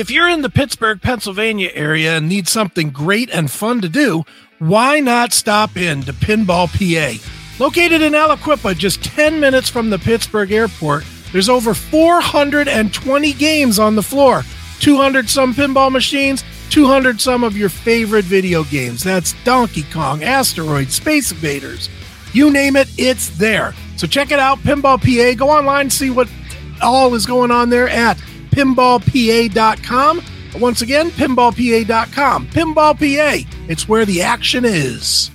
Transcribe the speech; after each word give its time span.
If 0.00 0.10
you're 0.10 0.30
in 0.30 0.40
the 0.40 0.48
Pittsburgh, 0.48 1.02
Pennsylvania 1.02 1.70
area 1.74 2.16
and 2.16 2.26
need 2.26 2.48
something 2.48 2.88
great 2.88 3.28
and 3.28 3.50
fun 3.50 3.82
to 3.82 3.88
do, 3.90 4.24
why 4.58 4.98
not 4.98 5.34
stop 5.34 5.76
in 5.76 6.00
to 6.04 6.14
Pinball 6.14 6.68
PA? 6.72 7.22
Located 7.62 8.00
in 8.00 8.14
Aliquippa, 8.14 8.78
just 8.78 9.04
10 9.04 9.38
minutes 9.38 9.68
from 9.68 9.90
the 9.90 9.98
Pittsburgh 9.98 10.52
airport, 10.52 11.04
there's 11.32 11.50
over 11.50 11.74
420 11.74 13.32
games 13.34 13.78
on 13.78 13.94
the 13.94 14.02
floor, 14.02 14.42
200 14.78 15.28
some 15.28 15.52
pinball 15.52 15.92
machines, 15.92 16.44
200 16.70 17.20
some 17.20 17.44
of 17.44 17.54
your 17.54 17.68
favorite 17.68 18.24
video 18.24 18.64
games. 18.64 19.04
That's 19.04 19.34
Donkey 19.44 19.84
Kong, 19.92 20.24
Asteroid, 20.24 20.88
Space 20.88 21.30
Invaders. 21.30 21.90
You 22.32 22.50
name 22.50 22.74
it, 22.76 22.88
it's 22.96 23.28
there. 23.36 23.74
So 23.98 24.06
check 24.06 24.30
it 24.30 24.38
out, 24.38 24.60
Pinball 24.60 24.98
PA. 24.98 25.36
Go 25.36 25.50
online, 25.50 25.82
and 25.82 25.92
see 25.92 26.08
what 26.08 26.30
all 26.80 27.14
is 27.14 27.26
going 27.26 27.50
on 27.50 27.68
there 27.68 27.90
at 27.90 28.18
pinballpa.com. 28.50 30.22
Once 30.58 30.82
again, 30.82 31.10
pinballpa.com. 31.10 32.46
Pinball 32.48 32.94
PA, 32.98 33.48
it's 33.68 33.88
where 33.88 34.04
the 34.04 34.22
action 34.22 34.64
is. 34.64 35.30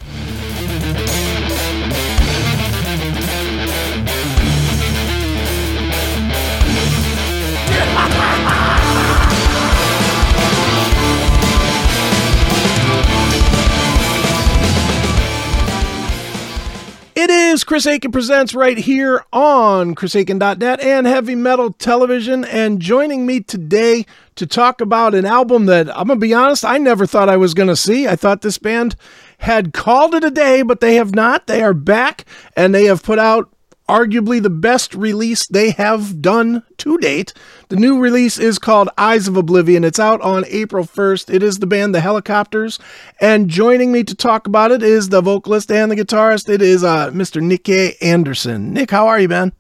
It 17.26 17.32
is 17.32 17.64
Chris 17.64 17.88
Akin 17.88 18.12
Presents 18.12 18.54
right 18.54 18.78
here 18.78 19.26
on 19.34 19.96
chrisakin.net 19.96 20.80
and 20.80 21.08
Heavy 21.08 21.34
Metal 21.34 21.74
Television. 21.74 22.46
And 22.46 22.80
joining 22.80 23.26
me 23.26 23.40
today 23.40 24.06
to 24.36 24.46
talk 24.46 24.80
about 24.80 25.16
an 25.16 25.26
album 25.26 25.66
that 25.66 25.90
I'm 25.90 26.06
going 26.06 26.20
to 26.20 26.24
be 26.24 26.36
honest, 26.36 26.64
I 26.64 26.78
never 26.78 27.08
thought 27.08 27.28
I 27.28 27.38
was 27.38 27.56
going 27.56 27.70
to 27.70 27.76
see. 27.76 28.08
I 28.08 28.16
thought 28.16 28.44
this 28.44 28.60
band 28.60 28.96
had 29.40 29.74
called 29.74 30.14
it 30.14 30.24
a 30.24 30.30
day, 30.30 30.62
but 30.62 30.82
they 30.82 30.98
have 30.98 31.16
not. 31.16 31.48
They 31.48 31.64
are 31.64 31.74
back 31.74 32.26
and 32.56 32.76
they 32.76 32.84
have 32.86 33.02
put 33.02 33.18
out 33.18 33.52
arguably 33.88 34.42
the 34.42 34.50
best 34.50 34.96
release 34.96 35.48
they 35.48 35.72
have 35.72 36.22
done 36.22 36.64
to 36.78 36.98
date. 36.98 37.34
The 37.70 37.76
new 37.76 38.00
release 38.00 38.38
is 38.38 38.60
called 38.60 38.90
Eyes 38.98 39.28
of 39.28 39.38
Oblivion. 39.38 39.84
It's 39.84 40.00
out 40.00 40.22
on 40.22 40.46
April 40.48 40.86
1st. 40.86 41.34
It 41.34 41.44
is 41.44 41.60
the 41.60 41.68
band 41.68 41.94
The 41.94 42.00
Hellacopters. 42.00 42.80
And 43.20 43.50
joining 43.50 43.92
me 43.92 44.04
to 44.04 44.16
talk 44.16 44.48
about 44.48 44.72
it 44.72 44.82
is 44.82 45.10
the 45.10 45.22
vocalist 45.22 45.72
and 45.72 45.92
the 45.92 45.96
guitarist. 45.96 46.50
It 46.50 46.62
is 46.62 46.84
uh, 46.84 47.12
Mr. 47.12 47.42
Nicke 47.42 47.96
Andersson. 48.02 48.74
Nick, 48.74 48.92
how 48.92 49.08
are 49.08 49.20
you, 49.20 49.30
man? 49.30 49.54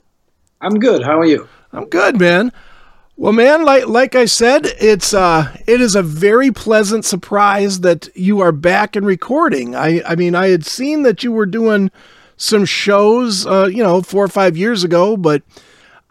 I'm 0.61 0.79
good. 0.79 1.03
How 1.03 1.19
are 1.19 1.25
you? 1.25 1.47
I'm 1.71 1.85
good, 1.85 2.19
man. 2.19 2.51
Well, 3.17 3.31
man, 3.31 3.63
like 3.63 3.87
like 3.87 4.13
I 4.13 4.25
said, 4.25 4.65
it's 4.65 5.13
uh 5.13 5.55
it 5.65 5.79
is 5.79 5.95
a 5.95 6.03
very 6.03 6.51
pleasant 6.51 7.05
surprise 7.05 7.79
that 7.79 8.09
you 8.13 8.41
are 8.41 8.51
back 8.51 8.97
and 8.97 9.05
recording. 9.05 9.73
I 9.73 10.01
I 10.05 10.15
mean, 10.15 10.35
I 10.35 10.49
had 10.49 10.65
seen 10.65 11.03
that 11.03 11.23
you 11.23 11.31
were 11.31 11.45
doing 11.45 11.91
some 12.37 12.65
shows, 12.65 13.45
uh, 13.45 13.69
you 13.71 13.83
know, 13.83 14.01
four 14.01 14.23
or 14.23 14.29
five 14.29 14.57
years 14.57 14.83
ago, 14.83 15.15
but 15.17 15.41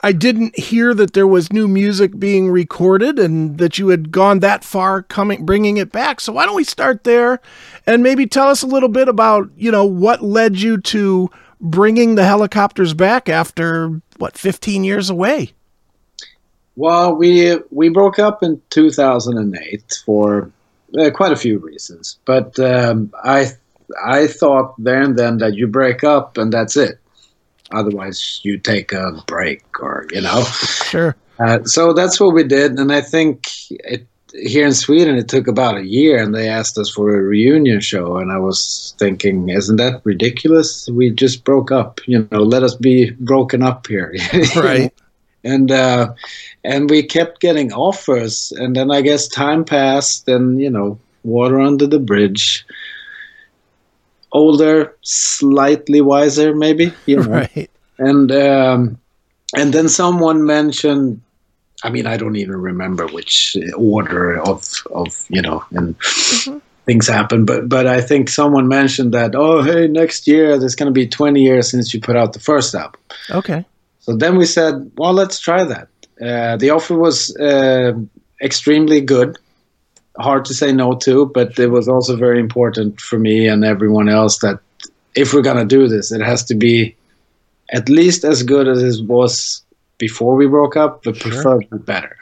I 0.02 0.12
didn't 0.12 0.58
hear 0.58 0.92
that 0.92 1.14
there 1.14 1.26
was 1.26 1.50
new 1.50 1.66
music 1.66 2.18
being 2.18 2.50
recorded 2.50 3.18
and 3.18 3.56
that 3.56 3.78
you 3.78 3.88
had 3.88 4.10
gone 4.10 4.40
that 4.40 4.62
far 4.62 5.02
coming 5.02 5.46
bringing 5.46 5.78
it 5.78 5.90
back. 5.90 6.20
So 6.20 6.34
why 6.34 6.44
don't 6.44 6.54
we 6.54 6.64
start 6.64 7.04
there 7.04 7.40
and 7.86 8.02
maybe 8.02 8.26
tell 8.26 8.48
us 8.48 8.62
a 8.62 8.66
little 8.66 8.90
bit 8.90 9.08
about, 9.08 9.48
you 9.56 9.70
know, 9.70 9.86
what 9.86 10.22
led 10.22 10.60
you 10.60 10.78
to 10.78 11.30
bringing 11.58 12.16
the 12.16 12.22
Hellacopters 12.22 12.94
back 12.94 13.30
after 13.30 14.02
what 14.18 14.36
15 14.36 14.84
years 14.84 15.08
away? 15.08 15.52
Well, 16.76 17.14
we 17.14 17.56
we 17.70 17.88
broke 17.88 18.18
up 18.18 18.42
in 18.42 18.60
2008 18.70 20.02
for 20.04 20.50
uh, 20.98 21.10
quite 21.12 21.32
a 21.32 21.36
few 21.36 21.58
reasons, 21.58 22.18
but 22.26 22.58
um, 22.58 23.10
I 23.22 23.52
I 24.04 24.26
thought 24.26 24.74
there 24.78 25.02
and 25.02 25.18
then 25.18 25.38
that 25.38 25.54
you 25.54 25.66
break 25.66 26.04
up 26.04 26.38
and 26.38 26.52
that's 26.52 26.76
it. 26.76 26.98
Otherwise, 27.72 28.40
you 28.42 28.58
take 28.58 28.92
a 28.92 29.22
break 29.26 29.64
or, 29.80 30.06
you 30.12 30.20
know. 30.20 30.44
Sure. 30.44 31.16
Uh, 31.38 31.64
so 31.64 31.92
that's 31.92 32.20
what 32.20 32.34
we 32.34 32.44
did. 32.44 32.78
And 32.78 32.92
I 32.92 33.00
think 33.00 33.48
it, 33.70 34.06
here 34.32 34.66
in 34.66 34.74
Sweden, 34.74 35.16
it 35.16 35.28
took 35.28 35.46
about 35.46 35.76
a 35.76 35.86
year 35.86 36.22
and 36.22 36.34
they 36.34 36.48
asked 36.48 36.78
us 36.78 36.90
for 36.90 37.14
a 37.14 37.22
reunion 37.22 37.80
show. 37.80 38.16
And 38.16 38.30
I 38.30 38.38
was 38.38 38.94
thinking, 38.98 39.48
isn't 39.48 39.76
that 39.76 40.02
ridiculous? 40.04 40.88
We 40.88 41.10
just 41.10 41.44
broke 41.44 41.72
up. 41.72 42.00
You 42.06 42.28
know, 42.30 42.42
let 42.42 42.62
us 42.62 42.74
be 42.74 43.10
broken 43.12 43.62
up 43.62 43.86
here. 43.86 44.14
Right. 44.56 44.92
and 45.42 45.70
uh, 45.70 46.14
and 46.62 46.88
we 46.88 47.02
kept 47.02 47.40
getting 47.40 47.72
offers. 47.72 48.52
And 48.56 48.76
then 48.76 48.90
I 48.90 49.00
guess 49.00 49.28
time 49.28 49.64
passed 49.64 50.28
and, 50.28 50.60
you 50.60 50.70
know, 50.70 50.98
water 51.22 51.60
under 51.60 51.86
the 51.86 51.98
bridge 51.98 52.64
older, 54.34 54.96
slightly 55.02 56.00
wiser, 56.02 56.54
maybe. 56.54 56.92
You 57.06 57.16
know? 57.16 57.30
Right. 57.30 57.70
And 57.98 58.30
um, 58.32 58.98
and 59.56 59.72
then 59.72 59.88
someone 59.88 60.44
mentioned. 60.44 61.22
I 61.82 61.90
mean, 61.90 62.06
I 62.06 62.16
don't 62.16 62.36
even 62.36 62.56
remember 62.56 63.06
which 63.06 63.56
order 63.76 64.40
of 64.40 64.68
of 64.92 65.24
you 65.28 65.40
know 65.40 65.64
and. 65.70 65.98
Mm-hmm. 65.98 66.58
Things 66.86 67.08
happen, 67.08 67.46
but 67.46 67.66
but 67.66 67.86
I 67.86 68.02
think 68.02 68.28
someone 68.28 68.68
mentioned 68.68 69.14
that 69.14 69.34
oh 69.34 69.62
hey 69.62 69.86
next 69.88 70.26
year 70.26 70.58
there's 70.58 70.74
going 70.74 70.92
to 70.92 70.92
be 70.92 71.08
20 71.08 71.40
years 71.40 71.70
since 71.70 71.94
you 71.94 71.98
put 71.98 72.14
out 72.14 72.34
the 72.34 72.40
first 72.40 72.74
album. 72.74 73.00
Okay. 73.30 73.64
So 74.00 74.14
then 74.14 74.36
we 74.36 74.44
said, 74.44 74.90
well, 74.98 75.14
let's 75.14 75.40
try 75.40 75.64
that. 75.64 75.88
Uh, 76.20 76.58
the 76.58 76.68
offer 76.68 76.94
was 76.94 77.34
uh, 77.38 77.94
extremely 78.42 79.00
good 79.00 79.38
hard 80.18 80.44
to 80.46 80.54
say 80.54 80.72
no 80.72 80.94
to, 80.94 81.26
but 81.26 81.58
it 81.58 81.68
was 81.68 81.88
also 81.88 82.16
very 82.16 82.38
important 82.38 83.00
for 83.00 83.18
me 83.18 83.46
and 83.46 83.64
everyone 83.64 84.08
else 84.08 84.38
that 84.38 84.60
if 85.14 85.32
we're 85.32 85.42
gonna 85.42 85.64
do 85.64 85.88
this, 85.88 86.12
it 86.12 86.20
has 86.20 86.44
to 86.44 86.54
be 86.54 86.94
at 87.72 87.88
least 87.88 88.24
as 88.24 88.42
good 88.42 88.68
as 88.68 88.82
it 88.82 89.06
was 89.06 89.62
before 89.98 90.34
we 90.34 90.46
broke 90.46 90.76
up, 90.76 91.02
but 91.04 91.16
sure. 91.16 91.32
preferably 91.32 91.78
better. 91.78 92.16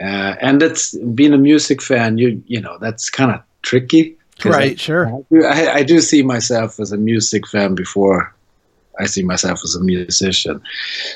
Uh, 0.00 0.34
and 0.40 0.62
it's 0.62 0.96
being 1.14 1.32
a 1.32 1.38
music 1.38 1.82
fan, 1.82 2.18
you 2.18 2.42
you 2.46 2.60
know 2.60 2.78
that's 2.78 3.10
kind 3.10 3.30
of 3.30 3.40
tricky. 3.62 4.16
Right, 4.44 4.72
I, 4.72 4.74
sure. 4.74 5.06
I 5.06 5.22
do, 5.30 5.44
I, 5.44 5.74
I 5.74 5.82
do 5.84 6.00
see 6.00 6.22
myself 6.22 6.80
as 6.80 6.92
a 6.92 6.96
music 6.96 7.46
fan 7.46 7.74
before 7.74 8.34
I 8.98 9.06
see 9.06 9.22
myself 9.22 9.60
as 9.64 9.74
a 9.74 9.80
musician. 9.80 10.60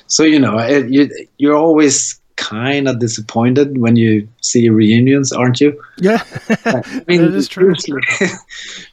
So 0.06 0.22
you 0.22 0.38
know, 0.38 0.58
it, 0.58 0.88
you, 0.88 1.10
you're 1.38 1.56
always 1.56 2.20
kind 2.38 2.88
of 2.88 3.00
disappointed 3.00 3.78
when 3.78 3.96
you 3.96 4.26
see 4.40 4.70
reunions, 4.70 5.32
aren't 5.32 5.60
you? 5.60 5.78
Yeah, 5.98 6.22
I 6.64 7.02
mean, 7.06 7.22
that 7.22 7.34
is 7.34 7.48
true. 7.48 7.74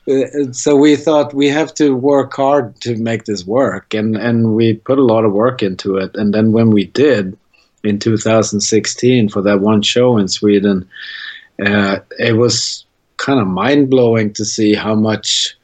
so 0.51 0.75
we 0.75 0.95
thought 0.95 1.33
we 1.33 1.47
have 1.47 1.73
to 1.75 1.95
work 1.95 2.33
hard 2.33 2.81
to 2.81 2.97
make 2.97 3.25
this 3.25 3.45
work, 3.45 3.93
and 3.93 4.17
and 4.17 4.55
we 4.55 4.73
put 4.73 4.97
a 4.97 5.03
lot 5.03 5.23
of 5.25 5.31
work 5.31 5.63
into 5.63 5.95
it. 5.95 6.15
And 6.15 6.33
then 6.33 6.51
when 6.51 6.71
we 6.71 6.85
did 6.85 7.37
in 7.83 7.99
2016 7.99 9.29
for 9.29 9.41
that 9.43 9.61
one 9.61 9.83
show 9.83 10.17
in 10.17 10.27
Sweden, 10.27 10.89
uh, 11.63 11.99
it 12.17 12.37
was 12.37 12.83
kind 13.17 13.39
of 13.39 13.47
mind 13.47 13.89
blowing 13.89 14.33
to 14.33 14.43
see 14.43 14.73
how 14.73 14.95
much 14.95 15.55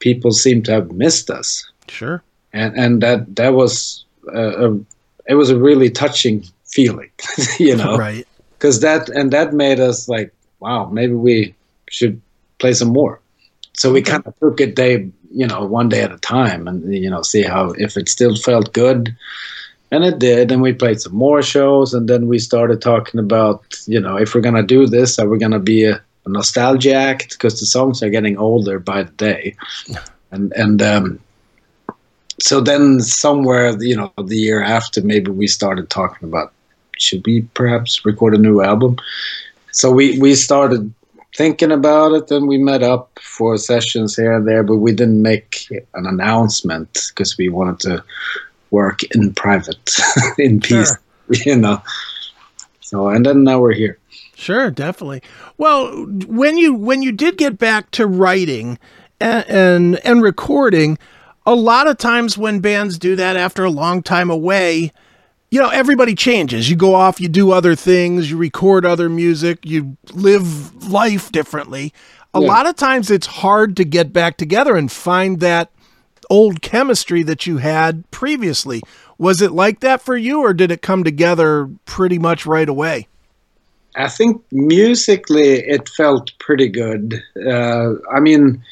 people 0.00 0.32
seem 0.32 0.62
to 0.64 0.72
have 0.72 0.90
missed 0.90 1.30
us. 1.30 1.64
Sure, 1.88 2.22
and 2.52 2.76
and 2.76 3.02
that 3.02 3.36
that 3.36 3.54
was 3.54 4.04
a, 4.34 4.66
a 4.66 4.80
it 5.26 5.34
was 5.34 5.50
a 5.50 5.56
really 5.56 5.90
touching 5.90 6.44
feeling, 6.68 7.10
you 7.58 7.76
know, 7.76 7.96
right? 7.96 8.26
Because 8.52 8.80
that 8.80 9.08
and 9.08 9.32
that 9.32 9.52
made 9.52 9.80
us 9.80 10.08
like, 10.08 10.32
wow, 10.60 10.86
maybe 10.86 11.14
we 11.14 11.54
should 11.90 12.20
play 12.58 12.72
some 12.72 12.88
more. 12.88 13.20
So 13.74 13.92
we 13.92 14.00
okay. 14.00 14.12
kind 14.12 14.26
of 14.26 14.38
took 14.40 14.60
it 14.60 14.74
day, 14.74 15.08
you 15.30 15.46
know, 15.46 15.64
one 15.64 15.88
day 15.88 16.02
at 16.02 16.12
a 16.12 16.18
time, 16.18 16.66
and 16.66 16.92
you 16.92 17.08
know, 17.08 17.22
see 17.22 17.42
how 17.42 17.70
if 17.78 17.96
it 17.96 18.08
still 18.08 18.36
felt 18.36 18.72
good, 18.72 19.14
and 19.90 20.04
it 20.04 20.18
did. 20.18 20.50
And 20.50 20.62
we 20.62 20.72
played 20.72 21.00
some 21.00 21.14
more 21.14 21.42
shows, 21.42 21.94
and 21.94 22.08
then 22.08 22.26
we 22.26 22.38
started 22.38 22.82
talking 22.82 23.20
about, 23.20 23.62
you 23.86 24.00
know, 24.00 24.16
if 24.16 24.34
we're 24.34 24.40
gonna 24.40 24.62
do 24.62 24.86
this, 24.86 25.18
are 25.18 25.28
we 25.28 25.38
gonna 25.38 25.60
be 25.60 25.84
a, 25.84 25.94
a 26.26 26.28
nostalgia 26.28 26.94
act? 26.94 27.30
Because 27.30 27.60
the 27.60 27.66
songs 27.66 28.02
are 28.02 28.10
getting 28.10 28.36
older 28.36 28.78
by 28.78 29.04
the 29.04 29.12
day, 29.12 29.54
and 30.32 30.52
and 30.54 30.82
um, 30.82 31.20
so 32.40 32.60
then 32.60 33.00
somewhere, 33.00 33.80
you 33.82 33.96
know, 33.96 34.12
the 34.16 34.36
year 34.36 34.62
after, 34.62 35.02
maybe 35.02 35.30
we 35.30 35.46
started 35.46 35.90
talking 35.90 36.28
about 36.28 36.52
should 36.98 37.24
we 37.26 37.42
perhaps 37.54 38.04
record 38.04 38.34
a 38.34 38.38
new 38.38 38.60
album? 38.60 38.96
So 39.72 39.90
we, 39.90 40.18
we 40.18 40.34
started 40.34 40.92
thinking 41.36 41.70
about 41.70 42.12
it 42.12 42.30
and 42.30 42.48
we 42.48 42.58
met 42.58 42.82
up 42.82 43.18
for 43.20 43.56
sessions 43.56 44.16
here 44.16 44.32
and 44.32 44.46
there, 44.46 44.62
but 44.62 44.78
we 44.78 44.92
didn't 44.92 45.22
make 45.22 45.68
an 45.94 46.06
announcement 46.06 47.06
because 47.08 47.38
we 47.38 47.48
wanted 47.48 47.80
to 47.80 48.04
work 48.70 49.02
in 49.14 49.32
private, 49.34 49.96
in 50.38 50.60
peace, 50.60 50.88
sure. 50.88 51.00
you 51.46 51.56
know. 51.56 51.80
So, 52.80 53.08
and 53.08 53.24
then 53.24 53.44
now 53.44 53.60
we're 53.60 53.74
here. 53.74 53.98
Sure, 54.34 54.70
definitely. 54.70 55.22
Well, 55.58 56.06
when 56.26 56.56
you 56.58 56.72
when 56.74 57.02
you 57.02 57.12
did 57.12 57.36
get 57.36 57.58
back 57.58 57.90
to 57.92 58.06
writing 58.06 58.78
and 59.20 59.44
and, 59.48 59.96
and 60.06 60.22
recording, 60.22 60.98
a 61.44 61.54
lot 61.54 61.86
of 61.86 61.98
times 61.98 62.38
when 62.38 62.60
bands 62.60 62.98
do 62.98 63.16
that 63.16 63.36
after 63.36 63.64
a 63.64 63.70
long 63.70 64.02
time 64.02 64.30
away, 64.30 64.92
you 65.50 65.60
know, 65.60 65.70
everybody 65.70 66.14
changes. 66.14 66.68
You 66.68 66.76
go 66.76 66.94
off, 66.94 67.20
you 67.20 67.28
do 67.28 67.52
other 67.52 67.74
things, 67.74 68.30
you 68.30 68.36
record 68.36 68.84
other 68.84 69.08
music, 69.08 69.64
you 69.64 69.96
live 70.12 70.88
life 70.88 71.32
differently. 71.32 71.92
A 72.34 72.40
yeah. 72.40 72.46
lot 72.46 72.66
of 72.66 72.76
times 72.76 73.10
it's 73.10 73.26
hard 73.26 73.76
to 73.76 73.84
get 73.84 74.12
back 74.12 74.36
together 74.36 74.76
and 74.76 74.92
find 74.92 75.40
that 75.40 75.70
old 76.28 76.60
chemistry 76.60 77.22
that 77.22 77.46
you 77.46 77.58
had 77.58 78.08
previously. 78.10 78.82
Was 79.16 79.40
it 79.40 79.52
like 79.52 79.80
that 79.80 80.02
for 80.02 80.16
you, 80.16 80.40
or 80.40 80.52
did 80.52 80.70
it 80.70 80.82
come 80.82 81.02
together 81.02 81.68
pretty 81.86 82.18
much 82.18 82.46
right 82.46 82.68
away? 82.68 83.08
I 83.96 84.08
think 84.08 84.42
musically 84.52 85.54
it 85.54 85.88
felt 85.88 86.30
pretty 86.38 86.68
good. 86.68 87.22
Uh, 87.36 87.94
I 88.12 88.20
mean, 88.20 88.62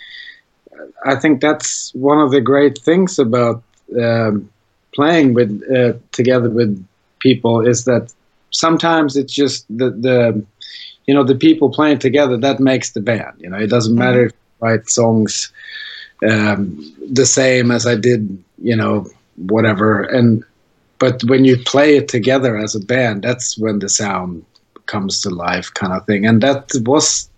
I 1.04 1.16
think 1.16 1.40
that's 1.40 1.92
one 1.94 2.20
of 2.20 2.30
the 2.30 2.40
great 2.40 2.78
things 2.78 3.18
about 3.18 3.62
um, 4.00 4.48
playing 4.96 5.34
with 5.34 5.50
uh, 5.70 5.92
together 6.12 6.50
with 6.50 6.72
people 7.20 7.66
is 7.72 7.84
that 7.84 8.12
sometimes 8.50 9.16
it's 9.16 9.32
just 9.32 9.66
the 9.68 9.90
the 9.90 10.44
you 11.06 11.14
know 11.14 11.24
the 11.24 11.40
people 11.46 11.70
playing 11.70 11.98
together 11.98 12.36
that 12.36 12.58
makes 12.58 12.92
the 12.92 13.00
band. 13.00 13.34
You 13.38 13.50
know, 13.50 13.58
it 13.58 13.70
doesn't 13.70 13.92
mm-hmm. 13.92 14.06
matter 14.06 14.26
if 14.26 14.32
you 14.32 14.66
write 14.66 14.88
songs 14.88 15.52
um, 16.28 16.60
the 17.20 17.26
same 17.26 17.70
as 17.70 17.86
I 17.86 17.94
did. 17.94 18.20
You 18.58 18.76
know, 18.76 19.06
whatever 19.36 20.02
and 20.02 20.42
but 20.98 21.22
when 21.24 21.44
you 21.44 21.58
play 21.58 21.96
it 21.96 22.08
together 22.08 22.56
as 22.56 22.74
a 22.74 22.80
band, 22.80 23.22
that's 23.22 23.58
when 23.58 23.80
the 23.80 23.88
sound 23.90 24.42
comes 24.86 25.20
to 25.20 25.30
life 25.30 25.72
kind 25.74 25.92
of 25.92 26.06
thing 26.06 26.26
and 26.26 26.42
that 26.42 26.70
was 26.86 27.28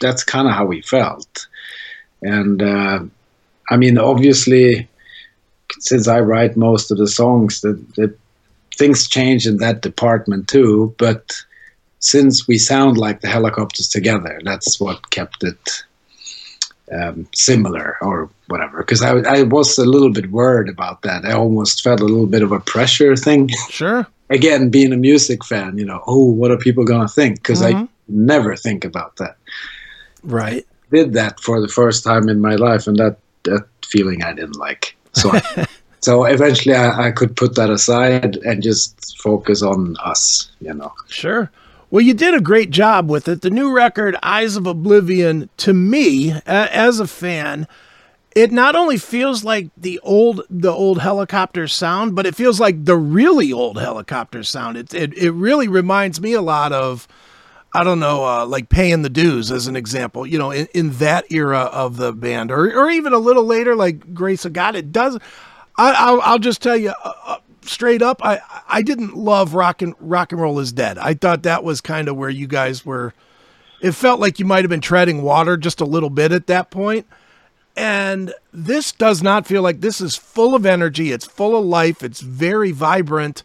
that's 0.00 0.24
kind 0.24 0.48
of 0.48 0.54
how 0.54 0.64
we 0.64 0.80
felt 0.82 1.46
and 2.22 2.62
uh, 2.62 3.00
i 3.70 3.76
mean 3.76 3.98
obviously 3.98 4.87
since 5.78 6.08
i 6.08 6.18
write 6.18 6.56
most 6.56 6.90
of 6.90 6.98
the 6.98 7.08
songs 7.08 7.60
that, 7.60 7.94
that 7.94 8.16
things 8.76 9.08
change 9.08 9.46
in 9.46 9.58
that 9.58 9.82
department 9.82 10.48
too 10.48 10.94
but 10.98 11.32
since 12.00 12.46
we 12.46 12.56
sound 12.58 12.96
like 12.96 13.20
the 13.20 13.28
Hellacopters 13.28 13.90
together 13.90 14.40
that's 14.44 14.78
what 14.78 15.10
kept 15.10 15.42
it 15.42 15.82
um, 16.92 17.28
similar 17.34 17.96
or 18.00 18.30
whatever. 18.48 18.78
Because 18.78 19.02
I, 19.02 19.18
I 19.18 19.42
was 19.42 19.78
a 19.78 19.84
little 19.84 20.12
bit 20.12 20.30
worried 20.30 20.68
about 20.68 21.02
that. 21.02 21.24
I 21.24 21.32
almost 21.32 21.82
felt 21.82 22.00
a 22.00 22.04
little 22.04 22.26
bit 22.26 22.42
of 22.42 22.52
a 22.52 22.60
pressure 22.60 23.16
thing. 23.16 23.50
Sure. 23.70 24.06
Again, 24.30 24.70
being 24.70 24.92
a 24.92 24.96
music 24.96 25.44
fan, 25.44 25.78
you 25.78 25.84
know, 25.84 26.02
oh, 26.06 26.26
what 26.26 26.50
are 26.50 26.58
people 26.58 26.84
going 26.84 27.06
to 27.06 27.12
think? 27.12 27.36
Because 27.36 27.62
mm-hmm. 27.62 27.84
I 27.84 27.88
never 28.08 28.56
think 28.56 28.84
about 28.84 29.16
that. 29.16 29.36
Right. 30.22 30.66
I 30.92 30.96
did 30.96 31.12
that 31.14 31.40
for 31.40 31.60
the 31.60 31.68
first 31.68 32.04
time 32.04 32.28
in 32.28 32.40
my 32.40 32.56
life, 32.56 32.86
and 32.86 32.96
that 32.98 33.18
that 33.44 33.66
feeling 33.86 34.22
I 34.22 34.32
didn't 34.32 34.56
like. 34.56 34.96
So. 35.18 35.30
I, 35.32 35.66
so 36.00 36.24
eventually 36.24 36.74
I, 36.74 37.08
I 37.08 37.10
could 37.10 37.36
put 37.36 37.56
that 37.56 37.70
aside 37.70 38.36
and 38.36 38.62
just 38.62 39.18
focus 39.18 39.62
on 39.62 39.96
us, 40.04 40.50
you 40.60 40.72
know. 40.72 40.92
Sure. 41.08 41.50
Well, 41.90 42.02
you 42.02 42.12
did 42.14 42.34
a 42.34 42.40
great 42.40 42.70
job 42.70 43.10
with 43.10 43.28
it. 43.28 43.40
The 43.40 43.50
new 43.50 43.72
record, 43.72 44.16
Eyes 44.22 44.56
of 44.56 44.66
Oblivion, 44.66 45.48
to 45.58 45.72
me, 45.72 46.32
as 46.44 47.00
a 47.00 47.06
fan, 47.06 47.66
it 48.34 48.52
not 48.52 48.76
only 48.76 48.98
feels 48.98 49.42
like 49.42 49.70
the 49.76 49.98
old 50.00 50.42
the 50.50 50.70
old 50.70 50.98
Hellacopters 50.98 51.70
sound, 51.70 52.14
but 52.14 52.26
it 52.26 52.36
feels 52.36 52.60
like 52.60 52.84
the 52.84 52.96
really 52.96 53.52
old 53.52 53.78
Hellacopter 53.78 54.44
sound. 54.44 54.76
It 54.76 54.92
it, 54.92 55.16
it 55.16 55.30
really 55.30 55.66
reminds 55.66 56.20
me 56.20 56.34
a 56.34 56.42
lot 56.42 56.72
of 56.72 57.08
I 57.78 57.84
don't 57.84 58.00
know, 58.00 58.24
uh, 58.24 58.44
like 58.44 58.68
paying 58.68 59.02
the 59.02 59.08
dues 59.08 59.52
as 59.52 59.68
an 59.68 59.76
example, 59.76 60.26
you 60.26 60.36
know, 60.36 60.50
in, 60.50 60.66
in 60.74 60.90
that 60.94 61.30
era 61.30 61.60
of 61.60 61.96
the 61.96 62.12
band, 62.12 62.50
or 62.50 62.76
or 62.76 62.90
even 62.90 63.12
a 63.12 63.18
little 63.18 63.44
later, 63.44 63.76
like 63.76 64.12
Grace 64.12 64.44
of 64.44 64.52
God. 64.52 64.74
It 64.74 64.90
does. 64.90 65.16
I, 65.76 66.10
will 66.10 66.20
I'll 66.22 66.40
just 66.40 66.60
tell 66.60 66.76
you, 66.76 66.90
uh, 66.90 67.12
uh 67.24 67.38
straight 67.62 68.02
up, 68.02 68.20
I 68.24 68.40
I 68.68 68.82
didn't 68.82 69.16
love 69.16 69.54
rock 69.54 69.80
and 69.80 69.94
rock 70.00 70.32
and 70.32 70.40
roll 70.40 70.58
is 70.58 70.72
dead. 70.72 70.98
I 70.98 71.14
thought 71.14 71.44
that 71.44 71.62
was 71.62 71.80
kind 71.80 72.08
of 72.08 72.16
where 72.16 72.30
you 72.30 72.48
guys 72.48 72.84
were. 72.84 73.14
It 73.80 73.92
felt 73.92 74.18
like 74.18 74.40
you 74.40 74.44
might 74.44 74.64
have 74.64 74.70
been 74.70 74.80
treading 74.80 75.22
water 75.22 75.56
just 75.56 75.80
a 75.80 75.84
little 75.84 76.10
bit 76.10 76.32
at 76.32 76.48
that 76.48 76.72
point. 76.72 77.06
And 77.76 78.34
this 78.52 78.90
does 78.90 79.22
not 79.22 79.46
feel 79.46 79.62
like 79.62 79.82
this 79.82 80.00
is 80.00 80.16
full 80.16 80.56
of 80.56 80.66
energy. 80.66 81.12
It's 81.12 81.24
full 81.24 81.56
of 81.56 81.64
life. 81.64 82.02
It's 82.02 82.20
very 82.20 82.72
vibrant. 82.72 83.44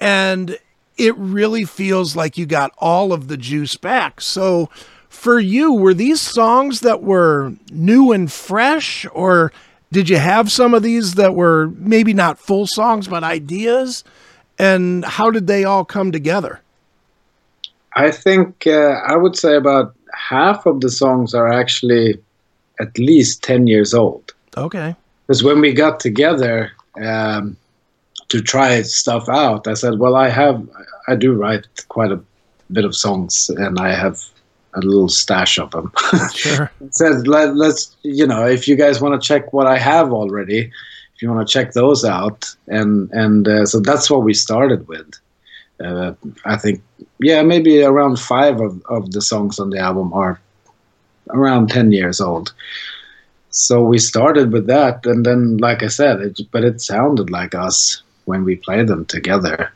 And 0.00 0.58
it 0.96 1.16
really 1.16 1.64
feels 1.64 2.16
like 2.16 2.36
you 2.36 2.46
got 2.46 2.72
all 2.78 3.12
of 3.12 3.28
the 3.28 3.36
juice 3.36 3.76
back. 3.76 4.20
So, 4.20 4.68
for 5.08 5.40
you, 5.40 5.72
were 5.72 5.94
these 5.94 6.20
songs 6.20 6.80
that 6.80 7.02
were 7.02 7.52
new 7.72 8.12
and 8.12 8.30
fresh, 8.30 9.06
or 9.12 9.52
did 9.92 10.08
you 10.08 10.18
have 10.18 10.52
some 10.52 10.72
of 10.72 10.82
these 10.82 11.14
that 11.14 11.34
were 11.34 11.68
maybe 11.76 12.14
not 12.14 12.38
full 12.38 12.66
songs 12.66 13.08
but 13.08 13.24
ideas? 13.24 14.04
And 14.58 15.04
how 15.04 15.30
did 15.30 15.46
they 15.46 15.64
all 15.64 15.84
come 15.84 16.12
together? 16.12 16.60
I 17.96 18.10
think 18.10 18.66
uh, 18.66 19.00
I 19.06 19.16
would 19.16 19.36
say 19.36 19.56
about 19.56 19.94
half 20.14 20.64
of 20.66 20.80
the 20.80 20.90
songs 20.90 21.34
are 21.34 21.48
actually 21.48 22.20
at 22.78 22.96
least 22.98 23.42
10 23.42 23.66
years 23.66 23.94
old. 23.94 24.32
Okay. 24.56 24.94
Because 25.26 25.42
when 25.42 25.60
we 25.60 25.72
got 25.72 26.00
together 26.00 26.72
um, 27.02 27.56
to 28.30 28.40
try 28.40 28.80
stuff 28.82 29.28
out, 29.28 29.66
I 29.66 29.74
said, 29.74 29.98
well, 29.98 30.16
I 30.16 30.28
have, 30.28 30.66
I 31.08 31.16
do 31.16 31.34
write 31.34 31.66
quite 31.88 32.12
a 32.12 32.20
bit 32.72 32.84
of 32.84 32.96
songs 32.96 33.50
and 33.50 33.78
I 33.78 33.92
have 33.92 34.24
a 34.74 34.80
little 34.80 35.08
stash 35.08 35.58
of 35.58 35.70
them. 35.72 35.92
Sure. 36.32 36.70
said, 36.90 37.26
Let, 37.26 37.56
let's, 37.56 37.94
you 38.02 38.26
know, 38.26 38.46
if 38.46 38.68
you 38.68 38.76
guys 38.76 39.00
want 39.00 39.20
to 39.20 39.26
check 39.26 39.52
what 39.52 39.66
I 39.66 39.78
have 39.78 40.12
already, 40.12 40.70
if 41.14 41.22
you 41.22 41.30
want 41.30 41.46
to 41.46 41.52
check 41.52 41.72
those 41.72 42.04
out, 42.04 42.54
and 42.68 43.10
and 43.10 43.46
uh, 43.46 43.66
so 43.66 43.80
that's 43.80 44.08
what 44.10 44.22
we 44.22 44.32
started 44.32 44.88
with. 44.88 45.10
Uh, 45.84 46.14
I 46.44 46.56
think, 46.56 46.82
yeah, 47.18 47.42
maybe 47.42 47.82
around 47.82 48.18
five 48.18 48.60
of, 48.60 48.82
of 48.86 49.12
the 49.12 49.20
songs 49.20 49.58
on 49.58 49.70
the 49.70 49.78
album 49.78 50.12
are 50.12 50.40
around 51.30 51.68
10 51.68 51.92
years 51.92 52.20
old. 52.20 52.52
So 53.50 53.82
we 53.82 53.98
started 53.98 54.52
with 54.52 54.66
that, 54.68 55.04
and 55.04 55.26
then, 55.26 55.56
like 55.58 55.82
I 55.82 55.88
said, 55.88 56.20
it, 56.20 56.40
but 56.52 56.64
it 56.64 56.80
sounded 56.80 57.28
like 57.28 57.54
us 57.54 58.02
when 58.30 58.44
we 58.44 58.54
play 58.56 58.82
them 58.84 59.04
together. 59.06 59.72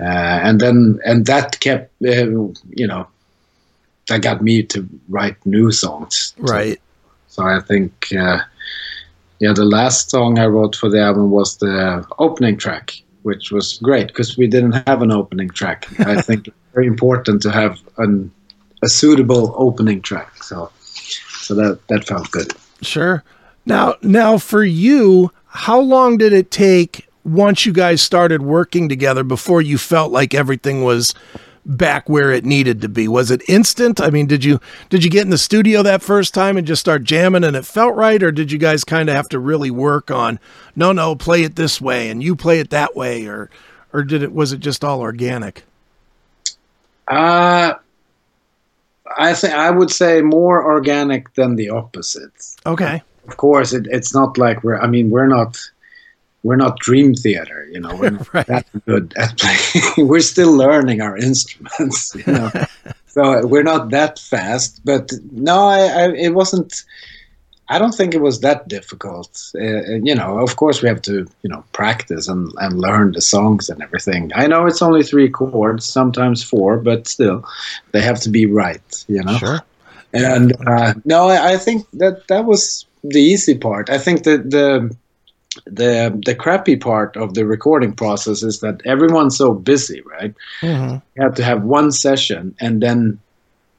Uh, 0.00 0.36
and 0.46 0.60
then, 0.60 0.98
and 1.04 1.26
that 1.26 1.60
kept, 1.60 1.90
uh, 2.02 2.26
you 2.80 2.86
know, 2.86 3.06
that 4.08 4.22
got 4.22 4.42
me 4.42 4.62
to 4.62 4.88
write 5.08 5.36
new 5.44 5.70
songs. 5.70 6.34
Right. 6.38 6.80
So, 7.28 7.42
so 7.42 7.42
I 7.44 7.60
think, 7.60 7.92
uh, 8.12 8.40
yeah, 9.38 9.52
the 9.52 9.64
last 9.64 10.10
song 10.10 10.38
I 10.38 10.46
wrote 10.46 10.74
for 10.74 10.88
the 10.88 11.00
album 11.00 11.30
was 11.30 11.58
the 11.58 12.04
opening 12.18 12.56
track, 12.56 12.94
which 13.22 13.52
was 13.52 13.78
great 13.82 14.08
because 14.08 14.38
we 14.38 14.46
didn't 14.46 14.76
have 14.88 15.02
an 15.02 15.12
opening 15.12 15.50
track. 15.50 15.86
I 16.00 16.20
think 16.26 16.48
it's 16.48 16.56
very 16.72 16.86
important 16.86 17.42
to 17.42 17.50
have 17.50 17.78
an, 17.98 18.30
a 18.82 18.88
suitable 18.88 19.54
opening 19.56 20.00
track. 20.00 20.42
So, 20.42 20.70
so 21.40 21.54
that 21.54 21.86
that 21.88 22.06
felt 22.06 22.30
good. 22.30 22.52
Sure. 22.82 23.22
Now, 23.66 23.96
now 24.02 24.38
for 24.38 24.64
you, 24.64 25.30
how 25.46 25.80
long 25.80 26.18
did 26.18 26.32
it 26.32 26.50
take 26.50 27.05
once 27.26 27.66
you 27.66 27.72
guys 27.72 28.00
started 28.00 28.42
working 28.42 28.88
together 28.88 29.24
before 29.24 29.60
you 29.60 29.78
felt 29.78 30.12
like 30.12 30.32
everything 30.32 30.84
was 30.84 31.12
back 31.64 32.08
where 32.08 32.30
it 32.30 32.44
needed 32.44 32.80
to 32.80 32.88
be? 32.88 33.08
Was 33.08 33.32
it 33.32 33.42
instant? 33.48 34.00
I 34.00 34.10
mean, 34.10 34.26
did 34.26 34.44
you 34.44 34.60
did 34.88 35.02
you 35.02 35.10
get 35.10 35.24
in 35.24 35.30
the 35.30 35.38
studio 35.38 35.82
that 35.82 36.02
first 36.02 36.32
time 36.32 36.56
and 36.56 36.66
just 36.66 36.80
start 36.80 37.02
jamming 37.02 37.42
and 37.42 37.56
it 37.56 37.66
felt 37.66 37.96
right 37.96 38.22
or 38.22 38.30
did 38.30 38.52
you 38.52 38.58
guys 38.58 38.84
kind 38.84 39.08
of 39.08 39.16
have 39.16 39.28
to 39.30 39.40
really 39.40 39.70
work 39.70 40.10
on 40.10 40.38
no, 40.76 40.92
no, 40.92 41.16
play 41.16 41.42
it 41.42 41.56
this 41.56 41.80
way 41.80 42.08
and 42.08 42.22
you 42.22 42.36
play 42.36 42.60
it 42.60 42.70
that 42.70 42.94
way 42.94 43.26
or 43.26 43.50
or 43.92 44.04
did 44.04 44.22
it 44.22 44.32
was 44.32 44.52
it 44.52 44.60
just 44.60 44.84
all 44.84 45.00
organic? 45.00 45.64
Uh 47.08 47.74
I 49.18 49.34
think 49.34 49.54
I 49.54 49.70
would 49.70 49.90
say 49.90 50.22
more 50.22 50.64
organic 50.64 51.34
than 51.34 51.56
the 51.56 51.70
opposite. 51.70 52.32
Okay. 52.64 53.02
Of 53.28 53.36
course, 53.36 53.72
it, 53.72 53.86
it's 53.90 54.14
not 54.14 54.38
like 54.38 54.62
we're. 54.62 54.78
I 54.78 54.86
mean, 54.86 55.10
we're 55.10 55.26
not 55.26 55.58
we're 56.42 56.56
not 56.56 56.78
Dream 56.78 57.14
Theater, 57.14 57.66
you 57.70 57.80
know, 57.80 57.94
we're 57.96 58.10
not 58.18 58.34
right. 58.34 58.46
that 58.46 58.66
good 58.86 59.14
at 59.16 59.38
playing. 59.38 60.08
we're 60.08 60.20
still 60.20 60.52
learning 60.52 61.00
our 61.00 61.16
instruments, 61.16 62.14
you 62.14 62.32
know. 62.32 62.50
so 63.06 63.46
we're 63.46 63.62
not 63.62 63.90
that 63.90 64.18
fast, 64.18 64.80
but 64.84 65.12
no, 65.32 65.66
I, 65.66 65.80
I, 65.80 66.12
it 66.12 66.34
wasn't. 66.34 66.84
I 67.68 67.80
don't 67.80 67.96
think 67.96 68.14
it 68.14 68.20
was 68.20 68.40
that 68.40 68.68
difficult. 68.68 69.50
Uh, 69.56 69.96
you 70.00 70.14
know, 70.14 70.38
of 70.38 70.54
course, 70.54 70.82
we 70.82 70.88
have 70.88 71.02
to, 71.02 71.26
you 71.42 71.50
know, 71.50 71.64
practice 71.72 72.28
and, 72.28 72.52
and 72.58 72.78
learn 72.78 73.10
the 73.10 73.20
songs 73.20 73.68
and 73.68 73.82
everything. 73.82 74.30
I 74.36 74.46
know 74.46 74.66
it's 74.66 74.82
only 74.82 75.02
three 75.02 75.28
chords, 75.28 75.84
sometimes 75.84 76.44
four, 76.44 76.76
but 76.76 77.08
still, 77.08 77.44
they 77.90 78.02
have 78.02 78.20
to 78.20 78.30
be 78.30 78.46
right. 78.46 79.04
You 79.08 79.24
know. 79.24 79.36
Sure. 79.38 79.60
And 80.12 80.54
uh, 80.66 80.94
no, 81.04 81.28
I, 81.28 81.54
I 81.54 81.56
think 81.56 81.86
that 81.94 82.28
that 82.28 82.44
was 82.44 82.86
the 83.02 83.20
easy 83.20 83.58
part. 83.58 83.90
I 83.90 83.98
think 83.98 84.22
that 84.24 84.50
the 84.50 84.94
the 85.66 86.20
the 86.24 86.34
crappy 86.34 86.76
part 86.76 87.16
of 87.16 87.34
the 87.34 87.44
recording 87.44 87.92
process 87.92 88.42
is 88.42 88.60
that 88.60 88.80
everyone's 88.84 89.36
so 89.36 89.52
busy, 89.52 90.00
right? 90.02 90.34
Mm-hmm. 90.60 90.94
You 91.16 91.22
have 91.22 91.34
to 91.34 91.44
have 91.44 91.62
one 91.62 91.92
session, 91.92 92.54
and 92.60 92.82
then 92.82 93.18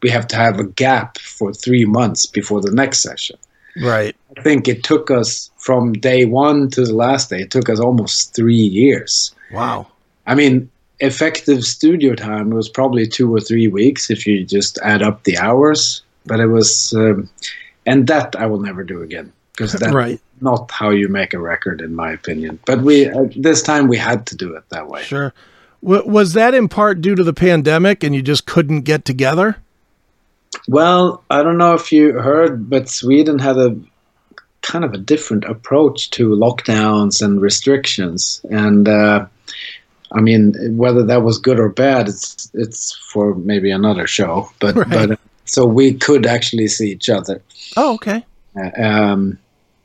we 0.01 0.09
have 0.09 0.27
to 0.27 0.35
have 0.35 0.59
a 0.59 0.65
gap 0.65 1.17
for 1.17 1.53
three 1.53 1.85
months 1.85 2.25
before 2.25 2.61
the 2.61 2.71
next 2.71 3.01
session. 3.01 3.37
Right. 3.79 4.15
I 4.35 4.41
think 4.41 4.67
it 4.67 4.83
took 4.83 5.11
us 5.11 5.51
from 5.57 5.93
day 5.93 6.25
one 6.25 6.69
to 6.71 6.83
the 6.83 6.95
last 6.95 7.29
day. 7.29 7.41
It 7.41 7.51
took 7.51 7.69
us 7.69 7.79
almost 7.79 8.35
three 8.35 8.55
years 8.55 9.35
Wow. 9.51 9.87
I 10.25 10.35
mean, 10.35 10.69
effective 10.99 11.63
studio 11.63 12.15
time 12.15 12.49
was 12.49 12.69
probably 12.69 13.07
two 13.07 13.33
or 13.33 13.39
three 13.39 13.67
weeks 13.67 14.09
if 14.09 14.27
you 14.27 14.43
just 14.43 14.77
add 14.79 15.01
up 15.01 15.23
the 15.23 15.37
hours. 15.37 16.01
But 16.25 16.39
it 16.39 16.47
was, 16.47 16.93
um, 16.93 17.29
and 17.85 18.07
that 18.07 18.35
I 18.35 18.47
will 18.47 18.59
never 18.59 18.83
do 18.83 19.01
again 19.01 19.31
because 19.57 19.73
that's 19.73 19.91
Right. 19.93 20.21
not 20.39 20.69
how 20.71 20.91
you 20.91 21.07
make 21.07 21.33
a 21.33 21.39
record, 21.39 21.81
in 21.81 21.95
my 21.95 22.11
opinion. 22.11 22.59
But 22.65 22.81
we 22.81 23.09
uh, 23.09 23.25
this 23.35 23.61
time 23.63 23.87
we 23.87 23.97
had 23.97 24.25
to 24.27 24.35
do 24.37 24.55
it 24.55 24.63
that 24.69 24.87
way. 24.87 25.01
Sure. 25.03 25.33
W- 25.83 26.07
was 26.07 26.33
that 26.33 26.53
in 26.53 26.67
part 26.69 27.01
due 27.01 27.15
to 27.15 27.23
the 27.23 27.33
pandemic 27.33 28.03
and 28.03 28.13
you 28.15 28.21
just 28.21 28.45
couldn't 28.45 28.81
get 28.81 29.03
together? 29.03 29.57
Well, 30.67 31.23
I 31.29 31.43
don't 31.43 31.57
know 31.57 31.73
if 31.73 31.91
you 31.91 32.13
heard, 32.13 32.69
but 32.69 32.87
Sweden 32.89 33.39
had 33.39 33.57
a 33.57 33.75
kind 34.61 34.83
of 34.85 34.93
a 34.93 34.97
different 34.97 35.43
approach 35.45 36.09
to 36.11 36.29
lockdowns 36.29 37.21
and 37.21 37.41
restrictions, 37.41 38.41
and 38.49 38.87
uh, 38.87 39.25
I 40.11 40.21
mean, 40.21 40.53
whether 40.77 41.03
that 41.03 41.23
was 41.23 41.37
good 41.39 41.59
or 41.59 41.69
bad, 41.69 42.07
it's 42.09 42.49
it's 42.53 42.95
for 43.11 43.33
maybe 43.35 43.71
another 43.71 44.05
show. 44.07 44.49
But 44.59 44.75
Right. 44.75 44.89
but 44.89 45.11
uh, 45.11 45.15
so 45.45 45.65
we 45.65 45.93
could 45.93 46.25
actually 46.25 46.67
see 46.67 46.91
each 46.91 47.09
other, 47.09 47.41
Oh, 47.75 47.93
okay. 47.95 48.25
uh, 48.59 48.81
um, 48.81 49.37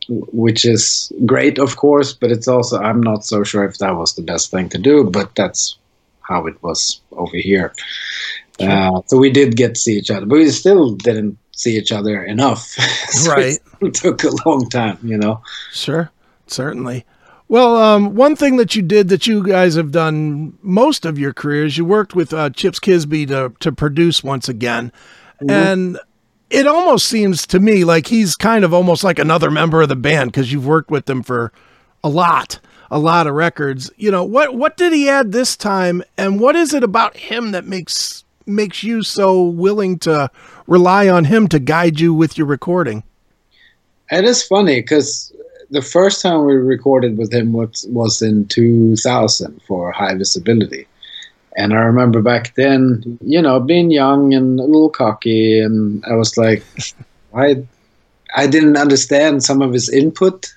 which 0.08 0.64
is 0.64 1.12
great, 1.26 1.58
of 1.58 1.76
course. 1.76 2.12
But 2.12 2.32
it's 2.32 2.48
also 2.48 2.78
I'm 2.78 3.00
not 3.00 3.24
so 3.24 3.42
sure 3.44 3.64
if 3.64 3.78
that 3.78 3.96
was 3.96 4.14
the 4.14 4.22
best 4.22 4.50
thing 4.50 4.68
to 4.70 4.78
do, 4.78 5.04
but 5.04 5.34
that's 5.34 5.76
how 6.20 6.46
it 6.46 6.62
was 6.62 7.00
over 7.12 7.36
here. 7.36 7.72
Uh, 8.60 9.02
so 9.06 9.18
we 9.18 9.30
did 9.30 9.56
get 9.56 9.74
to 9.74 9.80
see 9.80 9.96
each 9.96 10.10
other, 10.10 10.26
but 10.26 10.36
we 10.36 10.50
still 10.50 10.94
didn't 10.94 11.36
see 11.52 11.76
each 11.76 11.92
other 11.92 12.22
enough. 12.22 12.76
So 13.12 13.30
Right. 13.30 13.58
It 13.82 13.94
took 14.02 14.24
a 14.24 14.30
long 14.46 14.70
time, 14.70 14.98
you 15.02 15.18
know. 15.18 15.42
Sure. 15.72 16.10
Certainly. 16.46 17.04
Well, 17.48 17.76
um, 17.76 18.14
one 18.14 18.36
thing 18.36 18.56
that 18.56 18.74
you 18.74 18.80
did 18.80 19.08
that 19.10 19.26
you 19.26 19.46
guys 19.46 19.74
have 19.74 19.92
done 19.92 20.56
most 20.62 21.04
of 21.04 21.18
your 21.18 21.34
careers, 21.34 21.76
you 21.76 21.84
worked 21.84 22.14
with 22.14 22.32
uh, 22.32 22.48
Chips 22.50 22.78
Kiesbye 22.80 23.28
to, 23.28 23.52
to 23.60 23.70
produce 23.70 24.24
once 24.24 24.48
again. 24.48 24.92
And 25.46 25.98
it 26.52 26.66
almost 26.66 27.08
seems 27.08 27.46
to 27.46 27.58
me 27.58 27.82
like 27.82 28.06
he's 28.06 28.36
kind 28.36 28.62
of 28.64 28.74
almost 28.74 29.02
like 29.02 29.18
another 29.18 29.50
member 29.50 29.80
of 29.80 29.88
the 29.88 29.96
band 29.96 30.30
because 30.30 30.52
you've 30.52 30.66
worked 30.66 30.90
with 30.90 31.06
them 31.06 31.22
for 31.22 31.50
a 32.04 32.08
lot, 32.10 32.60
a 32.90 32.98
lot 32.98 33.26
of 33.26 33.34
records. 33.34 33.90
You 33.96 34.10
know, 34.10 34.22
what, 34.22 34.54
what 34.54 34.76
did 34.76 34.92
he 34.92 35.08
add 35.08 35.32
this 35.32 35.56
time? 35.56 36.02
And 36.18 36.38
what 36.38 36.54
is 36.54 36.74
it 36.74 36.84
about 36.84 37.16
him 37.16 37.52
that 37.52 37.64
makes, 37.64 38.24
makes 38.44 38.82
you 38.82 39.02
so 39.02 39.42
willing 39.42 39.98
to 40.00 40.30
rely 40.66 41.08
on 41.08 41.24
him 41.24 41.48
to 41.48 41.58
guide 41.58 41.98
you 41.98 42.12
with 42.12 42.36
your 42.36 42.46
recording? 42.46 43.02
It 44.10 44.24
is 44.24 44.42
funny 44.42 44.82
because 44.82 45.32
the 45.70 45.80
first 45.80 46.20
time 46.20 46.44
we 46.44 46.52
recorded 46.52 47.16
with 47.16 47.32
him 47.32 47.54
was, 47.54 47.86
was 47.88 48.20
in 48.20 48.46
2000 48.48 49.62
for 49.66 49.90
High 49.90 50.14
Visibility. 50.14 50.86
And 51.56 51.72
I 51.74 51.78
remember 51.78 52.22
back 52.22 52.54
then, 52.54 53.18
you 53.22 53.40
know, 53.42 53.60
being 53.60 53.90
young 53.90 54.32
and 54.34 54.58
a 54.58 54.64
little 54.64 54.88
cocky, 54.90 55.60
and 55.60 56.02
I 56.10 56.14
was 56.14 56.36
like, 56.36 56.64
I, 57.34 57.62
I 58.36 58.46
didn't 58.46 58.76
understand 58.76 59.42
some 59.42 59.60
of 59.62 59.72
his 59.72 59.88
input, 59.90 60.52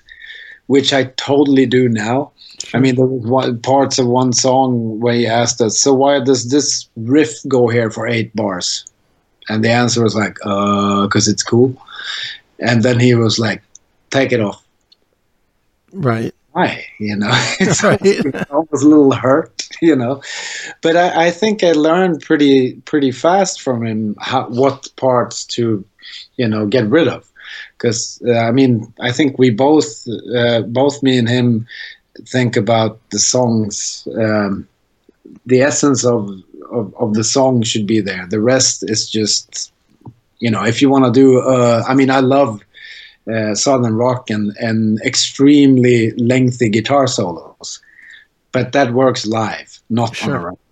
which 0.66 0.92
I 0.92 1.04
totally 1.16 1.66
do 1.66 1.88
now. 1.88 2.32
I 2.74 2.78
mean, 2.78 2.96
there 2.96 3.06
was 3.06 3.26
one, 3.26 3.60
parts 3.60 3.98
of 3.98 4.06
one 4.06 4.32
song 4.32 4.98
where 5.00 5.14
he 5.14 5.26
asked 5.26 5.60
us, 5.60 5.78
"So 5.78 5.92
why 5.94 6.20
does 6.20 6.50
this 6.50 6.88
riff 6.96 7.32
go 7.48 7.68
here 7.68 7.90
for 7.90 8.06
eight 8.06 8.34
bars?" 8.34 8.84
And 9.48 9.62
the 9.64 9.70
answer 9.70 10.02
was 10.02 10.14
like, 10.16 10.38
"Uh, 10.44 11.04
because 11.06 11.28
it's 11.28 11.42
cool." 11.42 11.76
And 12.58 12.82
then 12.82 12.98
he 12.98 13.14
was 13.14 13.38
like, 13.38 13.62
"Take 14.10 14.32
it 14.32 14.40
off." 14.40 14.62
Right. 15.92 16.34
Why? 16.52 16.84
You 16.98 17.16
know, 17.16 17.30
it's 17.60 17.82
Right. 17.82 18.00
almost 18.50 18.84
a 18.84 18.88
little 18.88 19.12
hurt, 19.12 19.68
you 19.82 19.94
know. 19.94 20.22
But 20.86 20.96
I, 20.96 21.26
I 21.26 21.30
think 21.32 21.64
I 21.64 21.72
learned 21.72 22.22
pretty 22.22 22.74
pretty 22.90 23.10
fast 23.10 23.60
from 23.60 23.84
him 23.84 24.14
how, 24.20 24.46
what 24.50 24.86
parts 24.94 25.44
to, 25.56 25.84
you 26.36 26.48
know, 26.48 26.64
get 26.64 26.86
rid 26.86 27.08
of. 27.08 27.28
Because 27.72 28.22
uh, 28.24 28.38
I 28.48 28.52
mean, 28.52 28.70
I 29.00 29.10
think 29.10 29.36
we 29.36 29.50
both, 29.50 30.06
uh, 30.36 30.60
both 30.62 31.02
me 31.02 31.18
and 31.18 31.28
him, 31.28 31.66
think 32.28 32.56
about 32.56 33.00
the 33.10 33.18
songs. 33.18 34.06
Um, 34.16 34.68
the 35.44 35.60
essence 35.60 36.04
of, 36.04 36.30
of 36.70 36.94
of 37.02 37.14
the 37.14 37.24
song 37.24 37.64
should 37.64 37.86
be 37.86 38.00
there. 38.00 38.24
The 38.30 38.40
rest 38.40 38.88
is 38.88 39.10
just, 39.10 39.72
you 40.38 40.50
know, 40.52 40.62
if 40.64 40.80
you 40.80 40.88
want 40.88 41.04
to 41.06 41.20
do. 41.20 41.40
Uh, 41.40 41.82
I 41.88 41.94
mean, 41.94 42.10
I 42.10 42.20
love 42.20 42.60
uh, 43.34 43.56
southern 43.56 43.96
rock 43.96 44.30
and, 44.30 44.56
and 44.60 45.00
extremely 45.00 46.12
lengthy 46.12 46.68
guitar 46.68 47.08
solos. 47.08 47.82
But 48.52 48.70
that 48.70 48.92
works 48.92 49.26
live, 49.26 49.80
not 49.90 50.14
Sure. 50.14 50.36
on 50.36 50.40
a 50.42 50.44
record. 50.44 50.65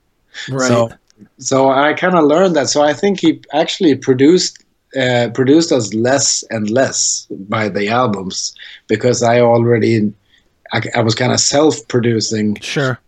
Right. 0.48 0.68
So, 0.68 0.90
so 1.38 1.70
I 1.70 1.92
kind 1.94 2.14
of 2.14 2.24
learned 2.24 2.56
that. 2.56 2.68
So 2.68 2.82
I 2.82 2.92
think 2.92 3.20
he 3.20 3.40
actually 3.52 3.94
produced 3.96 4.64
uh, 4.98 5.28
produced 5.34 5.72
us 5.72 5.92
less 5.92 6.44
and 6.50 6.70
less 6.70 7.26
by 7.48 7.68
the 7.68 7.88
albums 7.88 8.54
because 8.86 9.22
I 9.22 9.40
already 9.40 10.12
I, 10.72 10.82
I 10.94 11.00
was 11.00 11.14
kind 11.16 11.32
of 11.32 11.40
self 11.40 11.86
producing 11.88 12.56
sure. 12.60 13.00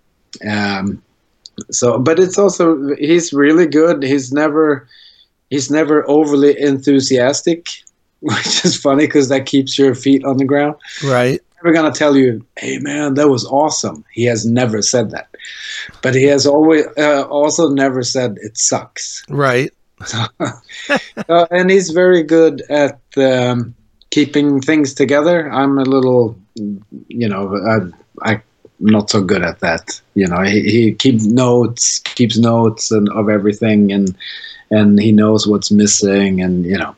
um, 0.49 1.03
so, 1.71 1.99
but 1.99 2.19
it's 2.19 2.39
also 2.39 2.95
he's 2.97 3.33
really 3.33 3.67
good. 3.67 4.03
He's 4.03 4.33
never 4.33 4.89
he's 5.51 5.71
never 5.71 6.09
overly 6.09 6.61
enthusiastic, 6.61 7.69
which 8.21 8.65
is 8.65 8.77
funny 8.77 9.07
because 9.07 9.29
that 9.29 9.47
keeps 9.47 9.79
your 9.79 9.95
feet 9.95 10.25
on 10.25 10.39
the 10.39 10.45
ground. 10.45 10.77
Right. 11.05 11.41
Never 11.67 11.75
gonna 11.75 11.93
tell 11.93 12.17
you, 12.17 12.47
"Hey 12.57 12.79
man, 12.79 13.15
that 13.15 13.29
was 13.29 13.45
awesome." 13.45 14.05
He 14.13 14.23
has 14.27 14.47
never 14.47 14.83
said 14.83 15.11
that, 15.11 15.27
but 16.01 16.15
he 16.15 16.23
has 16.23 16.47
always 16.47 16.85
uh, 16.97 17.23
also 17.23 17.71
never 17.71 18.05
said 18.05 18.37
it 18.41 18.57
sucks. 18.57 19.25
Right. 19.29 19.73
Uh, 21.29 21.47
and 21.51 21.71
he's 21.71 21.91
very 21.91 22.23
good 22.23 22.63
at 22.69 23.01
um, 23.17 23.75
keeping 24.11 24.61
things 24.61 24.95
together. 24.95 25.51
I'm 25.51 25.79
a 25.79 25.83
little, 25.83 26.39
you 27.09 27.29
know, 27.29 27.57
I, 28.23 28.35
I'm 28.35 28.43
not 28.79 29.11
so 29.11 29.23
good 29.23 29.43
at 29.43 29.61
that. 29.61 30.01
You 30.15 30.29
know, 30.29 30.43
he, 30.43 30.61
he 30.61 30.93
keeps 30.93 31.25
notes, 31.25 31.99
keeps 32.01 32.39
notes 32.39 32.93
and 32.93 33.09
of 33.09 33.29
everything, 33.29 33.91
and 33.91 34.15
and 34.71 34.99
he 35.01 35.13
knows 35.13 35.47
what's 35.47 35.71
missing, 35.71 36.41
and 36.41 36.65
you 36.65 36.77
know, 36.79 36.95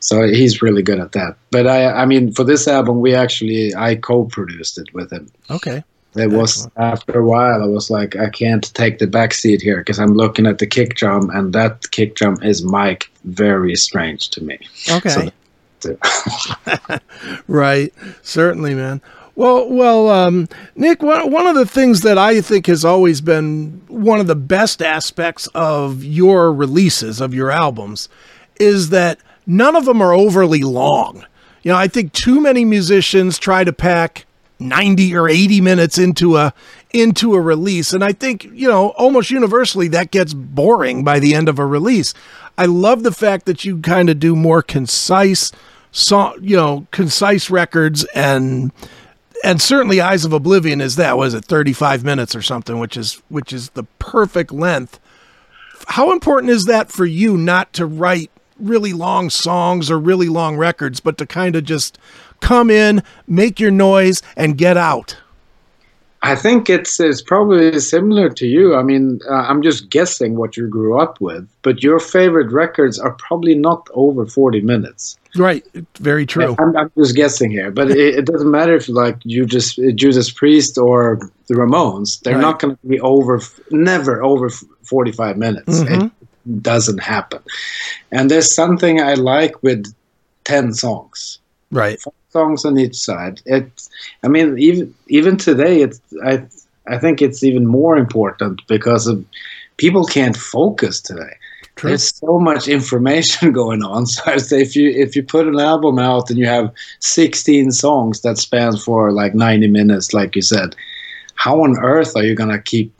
so 0.00 0.22
he's 0.26 0.62
really 0.62 0.82
good 0.82 1.00
at 1.00 1.12
that. 1.12 1.36
But 1.50 1.66
I, 1.66 1.86
I 2.02 2.06
mean, 2.06 2.32
for 2.32 2.44
this 2.44 2.66
album, 2.68 3.00
we 3.00 3.14
actually 3.14 3.74
I 3.74 3.96
co-produced 3.96 4.78
it 4.78 4.92
with 4.94 5.12
him. 5.12 5.30
Okay. 5.50 5.82
It 6.16 6.30
was 6.30 6.68
after 6.76 7.20
a 7.20 7.24
while. 7.24 7.62
I 7.62 7.66
was 7.66 7.88
like, 7.88 8.16
I 8.16 8.30
can't 8.30 8.74
take 8.74 8.98
the 8.98 9.06
back 9.06 9.32
seat 9.32 9.62
here 9.62 9.78
because 9.78 10.00
I'm 10.00 10.14
looking 10.14 10.44
at 10.44 10.58
the 10.58 10.66
kick 10.66 10.96
drum, 10.96 11.30
and 11.30 11.52
that 11.52 11.88
kick 11.92 12.16
drum 12.16 12.42
is 12.42 12.64
mic'd 12.64 13.08
very 13.24 13.76
strange 13.76 14.28
to 14.30 14.42
me. 14.42 14.58
Okay. 14.90 15.08
So- 15.08 15.30
right. 17.48 17.92
Certainly, 18.22 18.74
man. 18.74 19.00
Well, 19.40 19.70
well, 19.70 20.10
um, 20.10 20.50
Nick. 20.76 21.02
One 21.02 21.46
of 21.46 21.54
the 21.54 21.64
things 21.64 22.02
that 22.02 22.18
I 22.18 22.42
think 22.42 22.66
has 22.66 22.84
always 22.84 23.22
been 23.22 23.80
one 23.88 24.20
of 24.20 24.26
the 24.26 24.34
best 24.34 24.82
aspects 24.82 25.46
of 25.54 26.04
your 26.04 26.52
releases 26.52 27.22
of 27.22 27.32
your 27.32 27.50
albums 27.50 28.10
is 28.56 28.90
that 28.90 29.18
none 29.46 29.76
of 29.76 29.86
them 29.86 30.02
are 30.02 30.12
overly 30.12 30.60
long. 30.60 31.24
You 31.62 31.72
know, 31.72 31.78
I 31.78 31.88
think 31.88 32.12
too 32.12 32.38
many 32.38 32.66
musicians 32.66 33.38
try 33.38 33.64
to 33.64 33.72
pack 33.72 34.26
90 34.58 35.16
or 35.16 35.26
80 35.26 35.62
minutes 35.62 35.96
into 35.96 36.36
a 36.36 36.52
into 36.92 37.32
a 37.32 37.40
release 37.40 37.94
and 37.94 38.04
I 38.04 38.12
think, 38.12 38.44
you 38.44 38.68
know, 38.68 38.90
almost 38.90 39.30
universally 39.30 39.88
that 39.88 40.10
gets 40.10 40.34
boring 40.34 41.02
by 41.02 41.18
the 41.18 41.34
end 41.34 41.48
of 41.48 41.58
a 41.58 41.64
release. 41.64 42.12
I 42.58 42.66
love 42.66 43.04
the 43.04 43.12
fact 43.12 43.46
that 43.46 43.64
you 43.64 43.80
kind 43.80 44.10
of 44.10 44.20
do 44.20 44.36
more 44.36 44.60
concise 44.60 45.50
song, 45.92 46.36
you 46.42 46.56
know, 46.56 46.86
concise 46.90 47.48
records 47.48 48.04
and 48.14 48.70
and 49.44 49.60
certainly 49.60 50.00
Eyes 50.00 50.24
of 50.24 50.32
Oblivion 50.32 50.80
is 50.80 50.96
that 50.96 51.16
was 51.16 51.34
it 51.34 51.44
35 51.44 52.04
minutes 52.04 52.34
or 52.34 52.42
something 52.42 52.78
which 52.78 52.96
is 52.96 53.22
which 53.28 53.52
is 53.52 53.70
the 53.70 53.84
perfect 53.98 54.52
length. 54.52 54.98
How 55.88 56.12
important 56.12 56.50
is 56.50 56.64
that 56.66 56.90
for 56.90 57.06
you 57.06 57.36
not 57.36 57.72
to 57.74 57.86
write 57.86 58.30
really 58.58 58.92
long 58.92 59.30
songs 59.30 59.90
or 59.90 59.98
really 59.98 60.28
long 60.28 60.56
records 60.56 61.00
but 61.00 61.16
to 61.18 61.26
kind 61.26 61.56
of 61.56 61.64
just 61.64 61.98
come 62.40 62.70
in, 62.70 63.02
make 63.26 63.58
your 63.58 63.70
noise 63.70 64.22
and 64.36 64.58
get 64.58 64.76
out? 64.76 65.16
I 66.22 66.34
think 66.36 66.68
it's 66.68 67.00
it's 67.00 67.22
probably 67.22 67.78
similar 67.80 68.28
to 68.28 68.46
you. 68.46 68.74
I 68.74 68.82
mean, 68.82 69.20
uh, 69.28 69.32
I'm 69.32 69.62
just 69.62 69.88
guessing 69.88 70.36
what 70.36 70.54
you 70.54 70.68
grew 70.68 71.00
up 71.00 71.18
with, 71.20 71.48
but 71.62 71.82
your 71.82 71.98
favorite 71.98 72.52
records 72.52 72.98
are 72.98 73.12
probably 73.12 73.54
not 73.54 73.88
over 73.94 74.26
40 74.26 74.60
minutes. 74.60 75.16
Right. 75.36 75.64
Very 75.98 76.26
true. 76.26 76.56
I'm, 76.58 76.76
I'm 76.76 76.90
just 76.98 77.14
guessing 77.14 77.50
here, 77.50 77.70
but 77.70 77.90
it, 77.90 77.98
it 78.18 78.26
doesn't 78.26 78.50
matter 78.50 78.74
if 78.74 78.88
like 78.88 79.16
you 79.24 79.46
just 79.46 79.78
Judas 79.94 80.30
Priest 80.30 80.76
or 80.78 81.18
the 81.48 81.54
Ramones. 81.54 82.20
They're 82.20 82.34
Right. 82.34 82.40
not 82.40 82.58
going 82.60 82.76
to 82.76 82.86
be 82.86 83.00
over, 83.00 83.40
never 83.70 84.22
over 84.22 84.50
45 84.82 85.36
minutes. 85.36 85.80
Mhm. 85.80 86.10
It 86.46 86.62
doesn't 86.62 86.98
happen. 87.00 87.40
And 88.10 88.30
there's 88.30 88.54
something 88.54 89.00
I 89.00 89.14
like 89.14 89.62
with 89.62 89.92
10 90.44 90.74
songs. 90.74 91.38
Right. 91.70 92.00
songs 92.32 92.64
on 92.64 92.78
each 92.78 92.96
side. 92.96 93.40
It, 93.46 93.70
I 94.24 94.28
mean, 94.28 94.58
even 94.58 94.94
even 95.08 95.36
today, 95.36 95.82
it's 95.82 96.00
I 96.24 96.42
I 96.88 96.98
think 96.98 97.22
it's 97.22 97.42
even 97.44 97.66
more 97.66 97.96
important 97.96 98.62
because 98.66 99.06
of, 99.06 99.24
people 99.76 100.04
can't 100.04 100.36
focus 100.36 101.00
today. 101.00 101.34
True. 101.80 101.88
There's 101.88 102.14
so 102.14 102.38
much 102.38 102.68
information 102.68 103.52
going 103.62 103.82
on. 103.82 104.04
So 104.04 104.22
I 104.26 104.36
say 104.36 104.60
if 104.60 104.76
you 104.76 104.90
if 104.90 105.16
you 105.16 105.22
put 105.22 105.46
an 105.48 105.58
album 105.58 105.98
out 105.98 106.28
and 106.28 106.38
you 106.38 106.44
have 106.44 106.70
16 106.98 107.70
songs 107.70 108.20
that 108.20 108.36
spans 108.36 108.84
for 108.84 109.12
like 109.12 109.34
90 109.34 109.66
minutes, 109.68 110.12
like 110.12 110.36
you 110.36 110.42
said, 110.42 110.76
how 111.36 111.62
on 111.62 111.78
earth 111.78 112.14
are 112.16 112.22
you 112.22 112.34
gonna 112.34 112.60
keep 112.60 112.92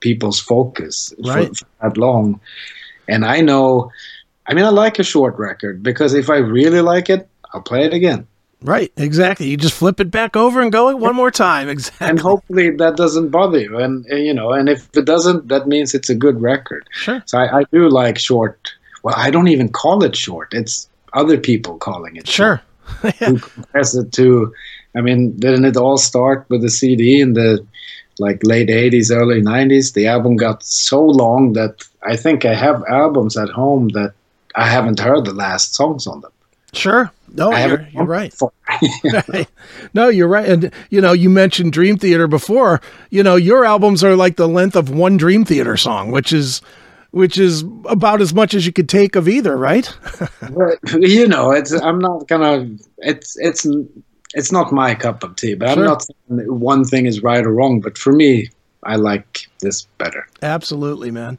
people's 0.00 0.38
focus 0.38 1.14
right. 1.24 1.48
for, 1.48 1.54
for 1.54 1.66
that 1.80 1.96
long? 1.96 2.38
And 3.08 3.24
I 3.24 3.40
know, 3.40 3.90
I 4.46 4.52
mean, 4.52 4.66
I 4.66 4.68
like 4.68 4.98
a 4.98 5.04
short 5.04 5.38
record 5.38 5.82
because 5.82 6.12
if 6.12 6.28
I 6.28 6.36
really 6.36 6.82
like 6.82 7.08
it, 7.08 7.26
I'll 7.54 7.62
play 7.62 7.86
it 7.86 7.94
again. 7.94 8.26
Right, 8.60 8.92
exactly. 8.96 9.46
You 9.46 9.56
just 9.56 9.74
flip 9.74 10.00
it 10.00 10.10
back 10.10 10.34
over 10.34 10.60
and 10.60 10.72
go 10.72 10.94
one 10.96 11.14
more 11.14 11.30
time. 11.30 11.68
Exactly. 11.68 12.08
And 12.08 12.18
hopefully 12.18 12.70
that 12.70 12.96
doesn't 12.96 13.28
bother 13.28 13.60
you. 13.60 13.78
And, 13.78 14.04
eh, 14.10 14.16
you 14.16 14.34
know, 14.34 14.52
and 14.52 14.68
if 14.68 14.88
it 14.96 15.04
doesn't, 15.04 15.48
that 15.48 15.68
means 15.68 15.94
it's 15.94 16.10
a 16.10 16.14
good 16.14 16.42
record. 16.42 16.86
Sure. 16.90 17.22
So 17.26 17.38
I, 17.38 17.60
I 17.60 17.64
do 17.72 17.88
like 17.88 18.18
short. 18.18 18.72
Well, 19.04 19.14
I 19.16 19.30
don't 19.30 19.48
even 19.48 19.68
call 19.68 20.02
it 20.02 20.16
short. 20.16 20.52
It's 20.52 20.88
other 21.12 21.38
people 21.38 21.78
calling 21.78 22.16
it. 22.16 22.26
Sure. 22.26 22.60
yeah. 23.04 23.10
Who 23.12 23.38
compares 23.38 23.94
it 23.94 24.12
to? 24.12 24.52
I 24.96 25.02
mean, 25.02 25.38
didn't 25.38 25.64
it 25.64 25.76
all 25.76 25.96
start 25.96 26.44
with 26.48 26.62
the 26.62 26.70
CD 26.70 27.20
in 27.20 27.34
the 27.34 27.64
like 28.18 28.40
late 28.42 28.68
80s, 28.68 29.14
early 29.14 29.40
90s? 29.40 29.94
The 29.94 30.08
album 30.08 30.34
got 30.36 30.64
so 30.64 31.04
long 31.04 31.52
that 31.52 31.86
I 32.02 32.16
think 32.16 32.44
I 32.44 32.54
have 32.54 32.82
albums 32.88 33.36
at 33.36 33.50
home 33.50 33.90
that 33.90 34.14
I 34.56 34.66
haven't 34.68 34.98
heard 34.98 35.26
the 35.26 35.32
last 35.32 35.76
songs 35.76 36.08
on 36.08 36.22
them. 36.22 36.32
Sure. 36.72 37.12
No, 37.32 37.50
you're, 37.56 37.88
you're 37.92 38.04
right. 38.04 38.34
no, 39.94 40.08
you're 40.08 40.28
right. 40.28 40.48
And, 40.48 40.72
you 40.90 41.00
know, 41.00 41.12
you 41.12 41.30
mentioned 41.30 41.72
Dream 41.72 41.96
Theater 41.96 42.26
before. 42.26 42.80
You 43.10 43.22
know, 43.22 43.36
your 43.36 43.64
albums 43.64 44.04
are 44.04 44.16
like 44.16 44.36
the 44.36 44.48
length 44.48 44.76
of 44.76 44.90
one 44.90 45.16
Dream 45.16 45.44
Theater 45.44 45.76
song, 45.76 46.10
which 46.10 46.32
is 46.32 46.62
which 47.10 47.38
is 47.38 47.64
about 47.86 48.20
as 48.20 48.34
much 48.34 48.54
as 48.54 48.66
you 48.66 48.72
could 48.72 48.88
take 48.88 49.16
of 49.16 49.28
either, 49.28 49.56
right? 49.56 49.90
you 50.98 51.26
know, 51.26 51.52
it's 51.52 51.72
I'm 51.72 51.98
not 51.98 52.28
gonna 52.28 52.68
it's 52.98 53.36
it's 53.38 53.66
it's 54.34 54.52
not 54.52 54.72
my 54.72 54.94
cup 54.94 55.22
of 55.22 55.36
tea, 55.36 55.54
but 55.54 55.72
sure. 55.72 55.78
I'm 55.78 55.84
not 55.84 56.02
saying 56.02 56.60
one 56.60 56.84
thing 56.84 57.06
is 57.06 57.22
right 57.22 57.44
or 57.44 57.52
wrong, 57.52 57.80
but 57.80 57.96
for 57.96 58.12
me, 58.12 58.50
I 58.82 58.96
like 58.96 59.48
this 59.60 59.82
better. 59.98 60.26
Absolutely, 60.42 61.10
man. 61.10 61.38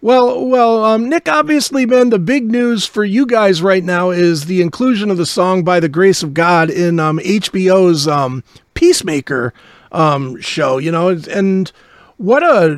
Well, 0.00 0.46
well, 0.46 0.84
um, 0.84 1.08
Nick, 1.08 1.28
obviously, 1.28 1.84
man, 1.84 2.10
the 2.10 2.20
big 2.20 2.50
news 2.50 2.86
for 2.86 3.04
you 3.04 3.26
guys 3.26 3.62
right 3.62 3.82
now 3.82 4.10
is 4.10 4.44
the 4.44 4.62
inclusion 4.62 5.10
of 5.10 5.16
the 5.16 5.26
song 5.26 5.64
"By 5.64 5.80
the 5.80 5.88
Grace 5.88 6.22
of 6.22 6.34
God" 6.34 6.70
in 6.70 7.00
um, 7.00 7.18
HBO's 7.18 8.06
um, 8.06 8.44
Peacemaker 8.74 9.52
um, 9.90 10.40
show. 10.40 10.78
You 10.78 10.92
know, 10.92 11.08
and 11.08 11.72
what 12.16 12.44
a 12.44 12.76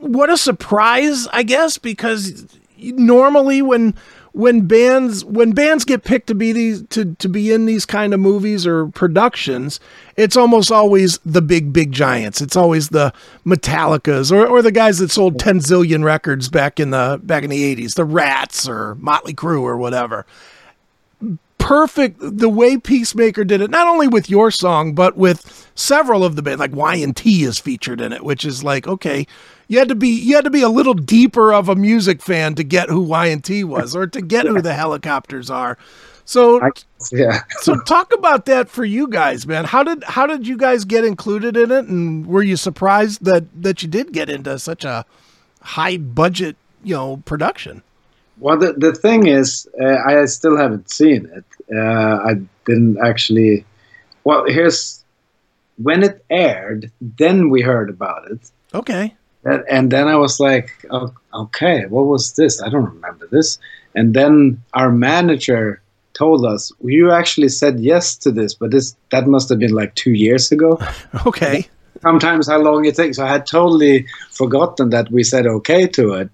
what 0.00 0.30
a 0.30 0.38
surprise, 0.38 1.28
I 1.28 1.42
guess, 1.42 1.76
because 1.76 2.46
normally 2.78 3.60
when 3.60 3.94
when 4.32 4.66
bands 4.66 5.24
when 5.24 5.52
bands 5.52 5.84
get 5.84 6.04
picked 6.04 6.26
to 6.26 6.34
be 6.34 6.52
these 6.52 6.82
to, 6.88 7.14
to 7.16 7.28
be 7.28 7.52
in 7.52 7.66
these 7.66 7.84
kind 7.84 8.14
of 8.14 8.20
movies 8.20 8.66
or 8.66 8.88
productions, 8.88 9.78
it's 10.16 10.36
almost 10.36 10.72
always 10.72 11.18
the 11.18 11.42
big 11.42 11.72
big 11.72 11.92
giants. 11.92 12.40
It's 12.40 12.56
always 12.56 12.88
the 12.88 13.12
Metallicas 13.44 14.32
or, 14.32 14.46
or 14.46 14.62
the 14.62 14.72
guys 14.72 14.98
that 14.98 15.10
sold 15.10 15.38
ten 15.38 15.58
zillion 15.58 16.02
records 16.02 16.48
back 16.48 16.80
in 16.80 16.90
the 16.90 17.20
back 17.22 17.44
in 17.44 17.50
the 17.50 17.62
eighties, 17.62 17.94
the 17.94 18.04
Ratt 18.04 18.66
or 18.68 18.94
Motley 18.96 19.34
Crue 19.34 19.62
or 19.62 19.76
whatever. 19.76 20.26
Perfect 21.58 22.16
the 22.20 22.48
way 22.48 22.76
Peacemaker 22.76 23.44
did 23.44 23.60
it, 23.60 23.70
not 23.70 23.86
only 23.86 24.08
with 24.08 24.28
your 24.28 24.50
song, 24.50 24.94
but 24.94 25.16
with 25.16 25.70
several 25.76 26.24
of 26.24 26.34
the 26.34 26.42
band, 26.42 26.58
like 26.58 26.74
Y 26.74 26.96
and 26.96 27.16
T 27.16 27.44
is 27.44 27.60
featured 27.60 28.00
in 28.00 28.12
it, 28.12 28.24
which 28.24 28.44
is 28.44 28.64
like, 28.64 28.88
okay, 28.88 29.28
you 29.72 29.78
had 29.78 29.88
to 29.88 29.94
be 29.94 30.08
you 30.08 30.34
had 30.34 30.44
to 30.44 30.50
be 30.50 30.60
a 30.60 30.68
little 30.68 30.92
deeper 30.92 31.50
of 31.50 31.70
a 31.70 31.74
music 31.74 32.20
fan 32.20 32.54
to 32.56 32.62
get 32.62 32.90
who 32.90 33.00
Y&T 33.00 33.64
was 33.64 33.96
or 33.96 34.06
to 34.06 34.20
get 34.20 34.44
who 34.44 34.60
the 34.60 34.72
Hellacopters 34.72 35.50
are. 35.50 35.78
So 36.26 36.60
I, 36.62 36.68
yeah. 37.10 37.40
so 37.60 37.76
talk 37.80 38.12
about 38.12 38.44
that 38.46 38.68
for 38.68 38.84
you 38.84 39.08
guys, 39.08 39.46
man. 39.46 39.64
How 39.64 39.82
did 39.82 40.04
how 40.04 40.26
did 40.26 40.46
you 40.46 40.58
guys 40.58 40.84
get 40.84 41.06
included 41.06 41.56
in 41.56 41.70
it 41.70 41.86
and 41.86 42.26
were 42.26 42.42
you 42.42 42.58
surprised 42.58 43.24
that 43.24 43.44
that 43.62 43.82
you 43.82 43.88
did 43.88 44.12
get 44.12 44.28
into 44.28 44.58
such 44.58 44.84
a 44.84 45.06
high 45.62 45.96
budget, 45.96 46.56
you 46.84 46.94
know, 46.94 47.22
production? 47.24 47.82
Well, 48.40 48.58
the, 48.58 48.74
the 48.74 48.92
thing 48.92 49.26
is, 49.26 49.66
uh, 49.80 49.96
I 50.06 50.26
still 50.26 50.58
haven't 50.58 50.90
seen 50.90 51.30
it. 51.32 51.44
Uh, 51.74 52.18
I 52.18 52.34
didn't 52.66 52.98
actually. 53.02 53.64
Well, 54.24 54.44
here's 54.46 55.02
when 55.78 56.02
it 56.02 56.22
aired. 56.28 56.92
Then 57.00 57.48
we 57.48 57.62
heard 57.62 57.88
about 57.88 58.30
it. 58.30 58.50
Okay 58.74 59.14
and 59.44 59.90
then 59.90 60.08
I 60.08 60.16
was 60.16 60.38
like, 60.38 60.70
oh, 60.90 61.12
okay, 61.34 61.86
what 61.86 62.06
was 62.06 62.32
this? 62.34 62.62
I 62.62 62.68
don't 62.68 62.94
remember 62.94 63.26
this. 63.26 63.58
And 63.94 64.14
then 64.14 64.62
our 64.74 64.90
manager 64.90 65.82
told 66.14 66.44
us, 66.44 66.72
you 66.82 67.10
actually 67.10 67.48
said 67.48 67.80
yes 67.80 68.16
to 68.18 68.30
this, 68.30 68.54
but 68.54 68.70
this 68.70 68.96
that 69.10 69.26
must 69.26 69.48
have 69.48 69.58
been 69.58 69.72
like 69.72 69.94
two 69.94 70.12
years 70.12 70.52
ago. 70.52 70.78
okay. 71.26 71.66
Sometimes 72.00 72.48
how 72.48 72.58
long 72.58 72.84
it 72.84 72.96
takes. 72.96 73.18
I 73.18 73.28
had 73.28 73.46
totally 73.46 74.06
forgotten 74.30 74.90
that 74.90 75.10
we 75.10 75.22
said 75.22 75.46
okay 75.46 75.86
to 75.88 76.14
it, 76.14 76.30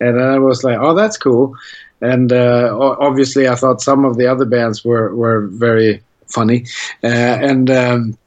and 0.00 0.20
I 0.20 0.38
was 0.38 0.62
like, 0.62 0.78
oh, 0.78 0.94
that's 0.94 1.16
cool. 1.16 1.54
And 2.02 2.32
uh, 2.32 2.76
obviously, 3.00 3.48
I 3.48 3.54
thought 3.54 3.80
some 3.80 4.04
of 4.04 4.18
the 4.18 4.26
other 4.26 4.44
bands 4.44 4.84
were 4.84 5.14
were 5.14 5.46
very 5.46 6.02
funny, 6.26 6.66
uh, 7.02 7.06
and. 7.50 7.70
Um, 7.70 8.18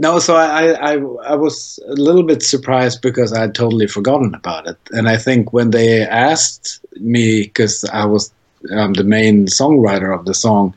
no, 0.00 0.18
so 0.18 0.34
I, 0.34 0.72
I 0.72 0.92
I 0.94 1.34
was 1.34 1.78
a 1.86 1.92
little 1.92 2.22
bit 2.22 2.42
surprised 2.42 3.02
because 3.02 3.34
I 3.34 3.40
had 3.42 3.54
totally 3.54 3.86
forgotten 3.86 4.34
about 4.34 4.66
it, 4.66 4.78
and 4.92 5.10
I 5.10 5.18
think 5.18 5.52
when 5.52 5.72
they 5.72 6.00
asked 6.02 6.80
me, 6.96 7.42
because 7.42 7.84
I 7.92 8.06
was 8.06 8.32
um, 8.72 8.94
the 8.94 9.04
main 9.04 9.44
songwriter 9.44 10.18
of 10.18 10.24
the 10.24 10.32
song, 10.32 10.74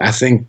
I 0.00 0.10
think 0.12 0.46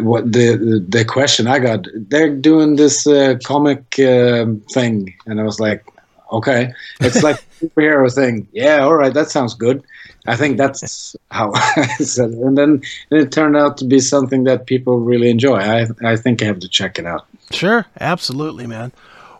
what 0.00 0.30
the 0.30 0.84
the 0.86 1.06
question 1.06 1.46
I 1.46 1.58
got, 1.58 1.86
they're 1.94 2.36
doing 2.36 2.76
this 2.76 3.06
uh, 3.06 3.38
comic 3.42 3.98
uh, 3.98 4.44
thing, 4.74 5.14
and 5.24 5.40
I 5.40 5.44
was 5.44 5.58
like, 5.58 5.86
okay, 6.32 6.74
it's 7.00 7.22
like 7.22 7.42
superhero 7.62 8.14
thing. 8.14 8.46
Yeah, 8.52 8.80
all 8.80 8.94
right, 8.94 9.14
that 9.14 9.30
sounds 9.30 9.54
good. 9.54 9.82
I 10.26 10.36
think 10.36 10.56
that's 10.56 11.16
how 11.30 11.52
I 11.54 11.86
said 11.98 12.30
it. 12.30 12.38
And 12.38 12.56
then 12.56 12.82
it 13.10 13.32
turned 13.32 13.56
out 13.56 13.76
to 13.78 13.84
be 13.84 13.98
something 13.98 14.44
that 14.44 14.66
people 14.66 15.00
really 15.00 15.30
enjoy. 15.30 15.56
I, 15.56 15.86
I 16.04 16.16
think 16.16 16.42
I 16.42 16.46
have 16.46 16.60
to 16.60 16.68
check 16.68 16.98
it 16.98 17.06
out. 17.06 17.26
Sure, 17.50 17.86
absolutely, 18.00 18.66
man. 18.66 18.92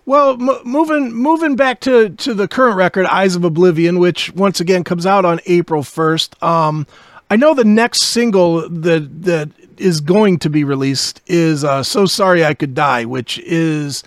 Well, 0.05 0.33
m- 0.33 0.61
moving 0.65 1.13
moving 1.13 1.55
back 1.55 1.81
to, 1.81 2.11
to 2.11 2.35
the 2.35 2.49
current 2.49 2.77
record, 2.77 3.07
Eyes 3.07 3.37
of 3.37 3.45
Oblivion, 3.45 4.01
which 4.01 4.33
once 4.33 4.61
again 4.61 4.83
comes 4.83 5.07
out 5.07 5.25
on 5.25 5.41
April 5.47 5.85
first. 5.85 6.41
Um, 6.43 6.87
I 7.31 7.37
know 7.37 7.55
the 7.55 7.65
next 7.65 8.03
single 8.03 8.69
that 8.69 9.23
that 9.23 9.51
is 9.79 10.01
going 10.01 10.39
to 10.41 10.51
be 10.51 10.65
released 10.65 11.21
is 11.29 11.63
uh, 11.63 11.85
"So 11.85 12.07
Sorry 12.07 12.45
I 12.45 12.55
Could 12.55 12.75
Die," 12.75 13.05
which 13.05 13.39
is 13.39 14.03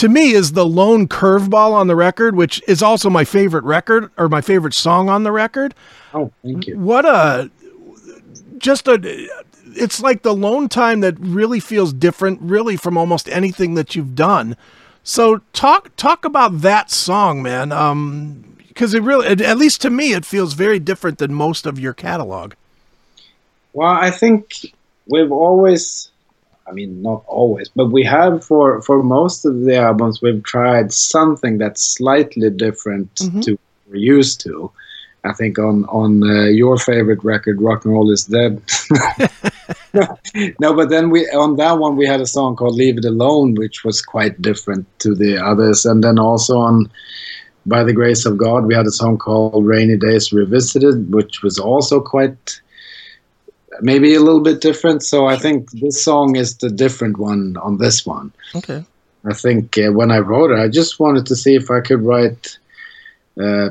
to 0.00 0.08
me 0.08 0.30
is 0.30 0.52
the 0.52 0.64
lone 0.64 1.06
curveball 1.06 1.72
on 1.72 1.86
the 1.86 1.94
record, 1.94 2.34
which 2.34 2.62
is 2.66 2.82
also 2.82 3.10
my 3.10 3.22
favorite 3.22 3.64
record 3.64 4.10
or 4.16 4.30
my 4.30 4.40
favorite 4.40 4.72
song 4.72 5.10
on 5.10 5.24
the 5.24 5.32
record. 5.32 5.74
Oh, 6.14 6.32
thank 6.42 6.66
you. 6.66 6.78
What 6.78 7.04
a 7.04 7.50
just 8.56 8.88
a 8.88 9.28
it's 9.76 10.00
like 10.00 10.22
the 10.22 10.34
lone 10.34 10.70
time 10.70 11.00
that 11.00 11.20
really 11.20 11.60
feels 11.60 11.92
different 11.92 12.40
really 12.40 12.78
from 12.78 12.96
almost 12.96 13.28
anything 13.28 13.74
that 13.74 13.94
you've 13.94 14.14
done. 14.14 14.56
So 15.04 15.42
talk 15.52 15.94
talk 15.96 16.24
about 16.24 16.62
that 16.62 16.90
song, 16.90 17.42
man. 17.42 17.70
Um 17.70 18.56
because 18.68 18.94
it 18.94 19.02
really 19.02 19.26
at 19.26 19.58
least 19.58 19.82
to 19.82 19.90
me 19.90 20.14
it 20.14 20.24
feels 20.24 20.54
very 20.54 20.78
different 20.78 21.18
than 21.18 21.34
most 21.34 21.66
of 21.66 21.78
your 21.78 21.92
catalog. 21.92 22.54
Well, 23.74 23.92
I 23.92 24.10
think 24.10 24.74
we've 25.06 25.30
always 25.30 26.09
I 26.66 26.72
mean, 26.72 27.02
not 27.02 27.24
always, 27.26 27.68
but 27.68 27.86
we 27.86 28.04
have 28.04 28.44
for 28.44 28.80
for 28.82 29.02
most 29.02 29.44
of 29.44 29.62
the 29.62 29.76
albums 29.76 30.22
we've 30.22 30.42
tried 30.44 30.92
something 30.92 31.58
that's 31.58 31.82
slightly 31.82 32.48
different 32.50 33.12
mm-hmm. 33.16 33.40
to 33.40 33.58
we're 33.88 33.96
used 33.96 34.40
to. 34.42 34.70
I 35.24 35.32
think 35.32 35.58
on 35.58 35.84
on 35.86 36.22
uh, 36.22 36.44
your 36.44 36.78
favorite 36.78 37.22
record, 37.24 37.60
"Rock 37.60 37.84
and 37.84 37.92
Roll 37.92 38.10
Is 38.10 38.24
Dead." 38.24 38.62
no, 40.60 40.74
but 40.74 40.88
then 40.88 41.10
we 41.10 41.26
on 41.28 41.56
that 41.56 41.78
one 41.78 41.96
we 41.96 42.06
had 42.06 42.20
a 42.20 42.26
song 42.26 42.56
called 42.56 42.76
"Leave 42.76 42.98
It 42.98 43.04
Alone," 43.04 43.54
which 43.54 43.84
was 43.84 44.00
quite 44.00 44.40
different 44.40 44.86
to 45.00 45.14
the 45.14 45.36
others, 45.36 45.84
and 45.84 46.02
then 46.02 46.18
also 46.18 46.58
on 46.58 46.90
"By 47.66 47.84
the 47.84 47.92
Grace 47.92 48.24
of 48.24 48.38
God" 48.38 48.66
we 48.66 48.74
had 48.74 48.86
a 48.86 48.92
song 48.92 49.18
called 49.18 49.66
"Rainy 49.66 49.96
Days 49.96 50.32
Revisited," 50.32 51.12
which 51.12 51.42
was 51.42 51.58
also 51.58 52.00
quite 52.00 52.60
maybe 53.80 54.14
a 54.14 54.20
little 54.20 54.40
bit 54.40 54.60
different. 54.60 55.02
So 55.02 55.26
I 55.26 55.36
think 55.36 55.70
this 55.72 56.02
song 56.02 56.36
is 56.36 56.56
the 56.56 56.70
different 56.70 57.18
one 57.18 57.56
on 57.58 57.78
this 57.78 58.04
one. 58.04 58.32
Okay. 58.54 58.84
I 59.24 59.34
think 59.34 59.76
uh, 59.78 59.92
when 59.92 60.10
I 60.10 60.18
wrote 60.18 60.50
it, 60.50 60.58
I 60.58 60.68
just 60.68 60.98
wanted 60.98 61.26
to 61.26 61.36
see 61.36 61.54
if 61.54 61.70
I 61.70 61.80
could 61.80 62.02
write. 62.02 62.58
Uh, 63.40 63.70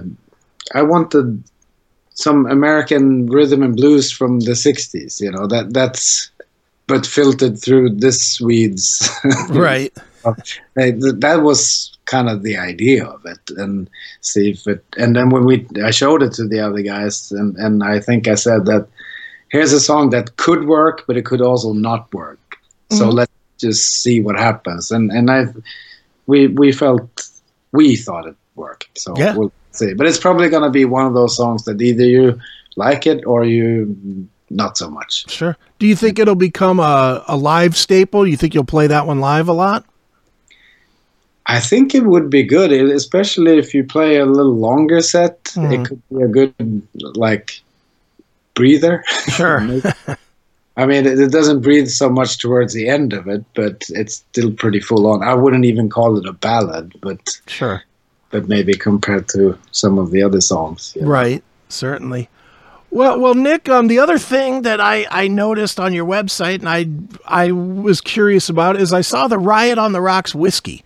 I 0.74 0.84
wanted 0.84 1.44
some 2.14 2.46
American 2.46 3.28
rhythm 3.28 3.64
and 3.64 3.76
blues 3.76 4.12
from 4.12 4.42
the 4.42 4.52
'60s. 4.52 5.20
You 5.20 5.32
know 5.32 5.48
that 5.48 5.74
that's, 5.74 6.30
but 6.88 7.06
filtered 7.06 7.60
through 7.60 7.96
this 7.96 8.34
Swedes. 8.34 9.10
right. 9.50 9.94
that 10.24 11.40
was 11.42 11.98
kind 12.06 12.30
of 12.30 12.44
the 12.44 12.58
idea 12.58 13.06
of 13.06 13.26
it, 13.26 13.40
and 13.58 13.90
see 14.22 14.52
if 14.52 14.68
it. 14.68 14.84
And 14.98 15.16
then 15.16 15.30
when 15.30 15.46
we, 15.46 15.66
I 15.84 15.92
showed 15.92 16.22
it 16.22 16.34
to 16.34 16.48
the 16.48 16.60
other 16.60 16.84
guys, 16.84 17.32
and 17.32 17.56
and 17.58 17.84
I 17.84 18.00
think 18.00 18.28
I 18.28 18.36
said 18.36 18.66
that 18.68 18.88
here's 19.50 19.74
a 19.74 19.80
song 19.80 20.12
that 20.12 20.38
could 20.38 20.66
work, 20.66 21.04
but 21.08 21.18
it 21.18 21.26
could 21.26 21.42
also 21.42 21.74
not 21.74 22.14
work. 22.14 22.40
So 22.92 23.06
mm-hmm. 23.06 23.18
let's 23.18 23.32
just 23.58 24.02
see 24.02 24.22
what 24.22 24.38
happens. 24.38 24.92
And 24.92 25.12
and 25.12 25.30
I, 25.30 25.46
we 26.28 26.48
we 26.48 26.72
felt 26.72 27.30
we 27.72 27.96
thought 27.96 28.28
it 28.28 28.36
worked. 28.56 28.98
So 28.98 29.14
yeah. 29.18 29.36
we'll 29.36 29.52
see. 29.72 29.94
But 29.94 30.08
it's 30.08 30.20
probably 30.20 30.50
going 30.50 30.64
to 30.64 30.70
be 30.70 30.86
one 30.86 31.06
of 31.06 31.14
those 31.14 31.36
songs 31.36 31.66
that 31.66 31.82
either 31.82 32.04
you 32.06 32.40
like 32.76 33.06
it 33.06 33.26
or 33.26 33.44
you 33.46 34.28
not 34.50 34.78
so 34.78 34.90
much. 34.90 35.30
Sure. 35.30 35.56
Do 35.78 35.86
you 35.86 35.96
think 35.96 36.18
it'll 36.18 36.36
become 36.36 36.80
a, 36.80 37.24
a 37.28 37.38
live 37.38 37.78
staple? 37.78 38.28
You 38.28 38.38
think 38.38 38.54
you'll 38.54 38.64
play 38.64 38.88
that 38.88 39.06
one 39.06 39.20
live 39.20 39.48
a 39.48 39.54
lot? 39.54 39.86
I 41.46 41.60
think 41.60 41.96
it 41.96 42.04
would 42.04 42.30
be 42.30 42.44
good, 42.44 42.72
especially 42.72 43.58
if 43.58 43.74
you 43.74 43.84
play 43.84 44.18
a 44.18 44.26
little 44.26 44.56
longer 44.56 45.02
set. 45.02 45.44
Mm. 45.46 45.74
It 45.74 45.78
mm-hmm. 45.78 45.84
could 45.84 46.02
be 46.10 46.24
a 46.24 46.28
good 46.28 46.88
like 47.16 47.62
breather. 48.54 49.04
Sure. 49.30 49.60
I 50.78 50.86
mean, 50.86 51.06
it, 51.06 51.20
it, 51.20 51.32
doesn't 51.32 51.60
breathe 51.60 51.90
so 51.90 52.10
much 52.10 52.38
towards 52.38 52.74
the 52.74 52.88
end 52.88 53.12
of 53.12 53.28
it, 53.28 53.44
but 53.54 53.84
it's 53.90 54.24
still 54.32 54.52
pretty 54.52 54.80
full 54.80 55.08
on. 55.08 55.22
I 55.22 55.34
wouldn't 55.34 55.66
even 55.66 55.90
call 55.90 56.18
it 56.18 56.26
a 56.26 56.32
ballad, 56.32 56.94
but 57.02 57.20
sure. 57.48 57.84
But 58.30 58.48
maybe 58.48 58.74
compared 58.74 59.28
to 59.30 59.60
some 59.72 59.98
of 59.98 60.12
the 60.12 60.24
other 60.24 60.40
songs, 60.40 60.96
know. 60.96 61.08
right? 61.08 61.44
Certainly. 61.68 62.30
Well, 62.92 63.20
well, 63.20 63.36
Nick. 63.36 63.68
Um, 63.68 63.88
the 63.88 64.00
other 64.00 64.18
thing 64.18 64.62
that 64.64 64.80
I, 64.80 65.06
I 65.12 65.28
noticed 65.28 65.80
on 65.80 65.94
your 65.94 66.06
website 66.06 66.60
and 66.60 66.70
I 66.70 66.88
I 67.26 67.52
was 67.52 68.02
curious 68.02 68.50
about 68.50 68.78
is 68.78 68.94
I 68.94 69.02
saw 69.02 69.28
the 69.28 69.38
Riot 69.38 69.78
on 69.78 69.92
the 69.92 70.02
Rocks 70.02 70.34
whiskey, 70.34 70.84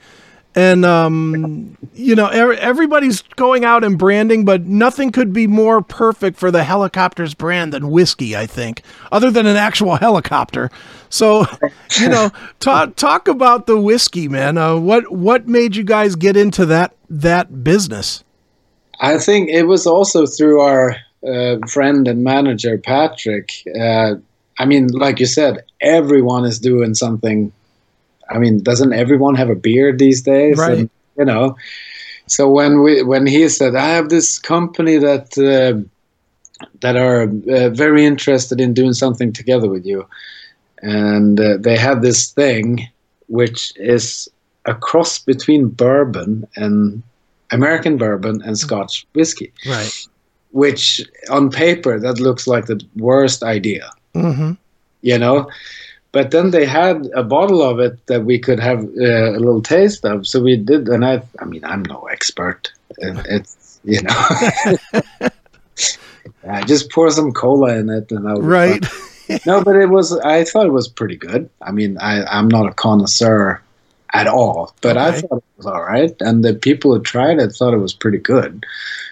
and 0.56 0.86
um, 0.86 1.78
you 1.94 2.16
know 2.16 2.30
er- 2.34 2.54
everybody's 2.54 3.22
going 3.36 3.66
out 3.66 3.84
and 3.84 3.98
branding, 3.98 4.46
but 4.46 4.66
nothing 4.66 5.12
could 5.12 5.34
be 5.34 5.48
more 5.48 5.82
perfect 5.82 6.38
for 6.38 6.52
the 6.52 6.62
Hellacopters 6.62 7.38
brand 7.38 7.74
than 7.74 7.90
whiskey. 7.90 8.36
I 8.36 8.46
think, 8.46 8.82
other 9.12 9.32
than 9.32 9.46
an 9.46 9.58
actual 9.58 9.96
helicopter. 10.08 10.70
So, 11.10 11.46
you 12.00 12.10
know, 12.10 12.32
talk 12.60 12.96
talk 12.96 13.28
about 13.28 13.68
the 13.68 13.80
whiskey, 13.80 14.28
man. 14.28 14.58
Uh, 14.58 14.78
what 14.78 15.12
what 15.12 15.48
made 15.48 15.76
you 15.76 15.84
guys 15.84 16.16
get 16.16 16.38
into 16.38 16.66
that 16.68 16.96
that 17.10 17.64
business? 17.64 18.24
I 19.00 19.18
think 19.18 19.50
it 19.50 19.64
was 19.64 19.86
also 19.86 20.26
through 20.26 20.62
our 20.62 20.96
uh, 21.28 21.58
friend 21.68 22.08
and 22.08 22.24
manager 22.24 22.78
Patrick, 22.78 23.52
uh, 23.80 24.16
I 24.60 24.66
mean, 24.66 24.88
like 24.88 25.20
you 25.20 25.26
said, 25.26 25.64
everyone 25.82 26.46
is 26.46 26.60
doing 26.60 26.94
something. 26.94 27.52
I 28.30 28.38
mean, 28.40 28.62
doesn't 28.64 28.94
everyone 28.94 29.36
have 29.36 29.50
a 29.50 29.56
beard 29.56 30.00
these 30.00 30.22
days? 30.22 30.58
Right. 30.58 30.80
And, 30.80 30.90
you 31.18 31.26
know. 31.26 31.56
So 32.28 32.50
when 32.50 32.82
we 32.82 33.04
when 33.04 33.28
he 33.28 33.48
said, 33.50 33.76
"I 33.76 33.90
have 33.90 34.10
this 34.10 34.40
company 34.40 34.98
that 34.98 35.38
uh, 35.38 35.84
that 36.82 36.96
are 36.96 37.24
uh, 37.24 37.70
very 37.70 38.06
interested 38.06 38.62
in 38.62 38.74
doing 38.74 38.94
something 38.94 39.34
together 39.34 39.70
with 39.70 39.86
you," 39.86 40.08
and 40.82 41.40
uh, 41.40 41.58
they 41.60 41.78
have 41.78 42.02
this 42.02 42.32
thing 42.32 42.88
which 43.28 43.74
is 43.76 44.30
a 44.66 44.74
cross 44.74 45.20
between 45.20 45.68
bourbon 45.68 46.48
and 46.56 47.04
American 47.52 47.98
bourbon 47.98 48.42
and 48.44 48.58
Scotch 48.58 49.06
whiskey. 49.14 49.52
Right 49.68 50.08
which 50.54 51.02
on 51.30 51.50
paper 51.50 52.00
that 52.00 52.20
looks 52.20 52.48
like 52.48 52.68
the 52.68 52.82
worst 52.96 53.44
idea. 53.44 53.92
Mm-hmm. 54.16 54.54
You 55.02 55.18
know, 55.18 55.50
but 56.14 56.30
then 56.30 56.52
they 56.52 56.66
had 56.66 57.10
a 57.16 57.24
bottle 57.24 57.62
of 57.64 57.80
it 57.80 58.06
that 58.06 58.24
we 58.24 58.40
could 58.40 58.60
have 58.60 58.84
uh, 58.84 59.32
a 59.32 59.40
little 59.40 59.64
taste 59.64 60.06
of, 60.06 60.26
so 60.26 60.40
we 60.40 60.56
did. 60.56 60.88
And 60.88 61.04
I, 61.04 61.24
I 61.40 61.46
mean, 61.46 61.66
I'm 61.66 61.84
no 61.84 62.04
expert. 62.04 62.72
It's 63.00 63.80
you 63.84 64.02
know, 64.04 64.14
I 66.48 66.64
just 66.66 66.92
pour 66.92 67.10
some 67.10 67.32
cola 67.34 67.76
in 67.76 67.90
it, 67.90 68.12
and 68.12 68.30
I'll 68.30 68.42
right. 68.42 68.86
no, 69.46 69.64
but 69.64 69.76
it 69.76 69.90
was. 69.90 70.16
I 70.20 70.44
thought 70.44 70.68
it 70.68 70.72
was 70.72 70.88
pretty 70.88 71.18
good. 71.18 71.50
I 71.64 71.72
mean, 71.72 71.98
I, 71.98 72.24
I'm 72.26 72.48
not 72.48 72.68
a 72.68 72.74
connoisseur 72.74 73.60
at 74.14 74.28
all, 74.28 74.76
but 74.82 74.96
okay. 74.96 75.08
I 75.08 75.12
thought 75.20 75.38
it 75.38 75.58
was 75.58 75.66
all 75.66 75.82
right, 75.82 76.16
and 76.20 76.46
the 76.46 76.54
people 76.54 76.94
who 76.94 77.02
tried 77.02 77.40
it 77.40 77.54
thought 77.54 77.74
it 77.74 77.78
was 77.78 77.94
pretty 77.94 78.20
good. 78.20 78.64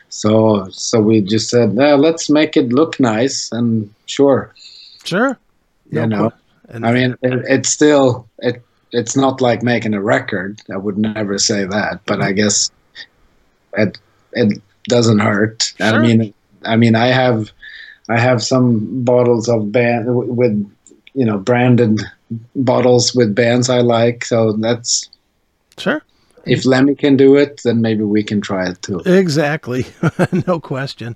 So 0.09 0.69
so 0.69 1.01
we 1.01 1.21
just 1.21 1.49
said, 1.49 1.73
yeah, 1.73 1.95
let's 1.95 2.29
make 2.29 2.55
it 2.55 2.71
look 2.71 2.99
nice 2.99 3.51
and 3.51 3.91
sure. 4.05 4.53
Sure. 5.03 5.39
No 5.89 6.01
you 6.01 6.07
know, 6.07 6.31
and 6.71 6.85
I 6.85 6.93
mean, 6.93 7.17
it, 7.21 7.45
it's 7.47 7.69
still 7.69 8.27
it. 8.39 8.63
It's 8.91 9.15
not 9.15 9.39
like 9.41 9.63
making 9.63 9.93
a 9.93 10.01
record. 10.01 10.61
I 10.71 10.77
would 10.77 10.97
never 10.97 11.37
say 11.37 11.65
that, 11.65 12.01
but 12.05 12.21
I 12.21 12.31
guess 12.31 12.71
it 13.73 13.97
it 14.33 14.61
doesn't 14.85 15.19
hurt. 15.19 15.73
Sure. 15.77 15.87
I 15.87 15.97
mean, 15.99 16.33
I 16.63 16.75
mean, 16.75 16.95
I 16.95 17.07
have 17.07 17.51
I 18.09 18.19
have 18.19 18.43
some 18.43 19.03
bottles 19.03 19.47
of 19.47 19.71
band 19.71 20.05
with 20.07 20.71
you 21.13 21.25
know 21.25 21.37
branded 21.37 21.99
bottles 22.55 23.13
with 23.13 23.35
bands 23.35 23.69
I 23.69 23.79
like, 23.79 24.25
so 24.25 24.53
that's 24.53 25.09
sure 25.77 26.01
if 26.45 26.65
Lemmy 26.65 26.95
can 26.95 27.17
do 27.17 27.35
it, 27.35 27.61
then 27.63 27.81
maybe 27.81 28.03
we 28.03 28.23
can 28.23 28.41
try 28.41 28.69
it 28.69 28.81
too. 28.81 28.99
Exactly, 29.05 29.85
no 30.47 30.59
question. 30.59 31.15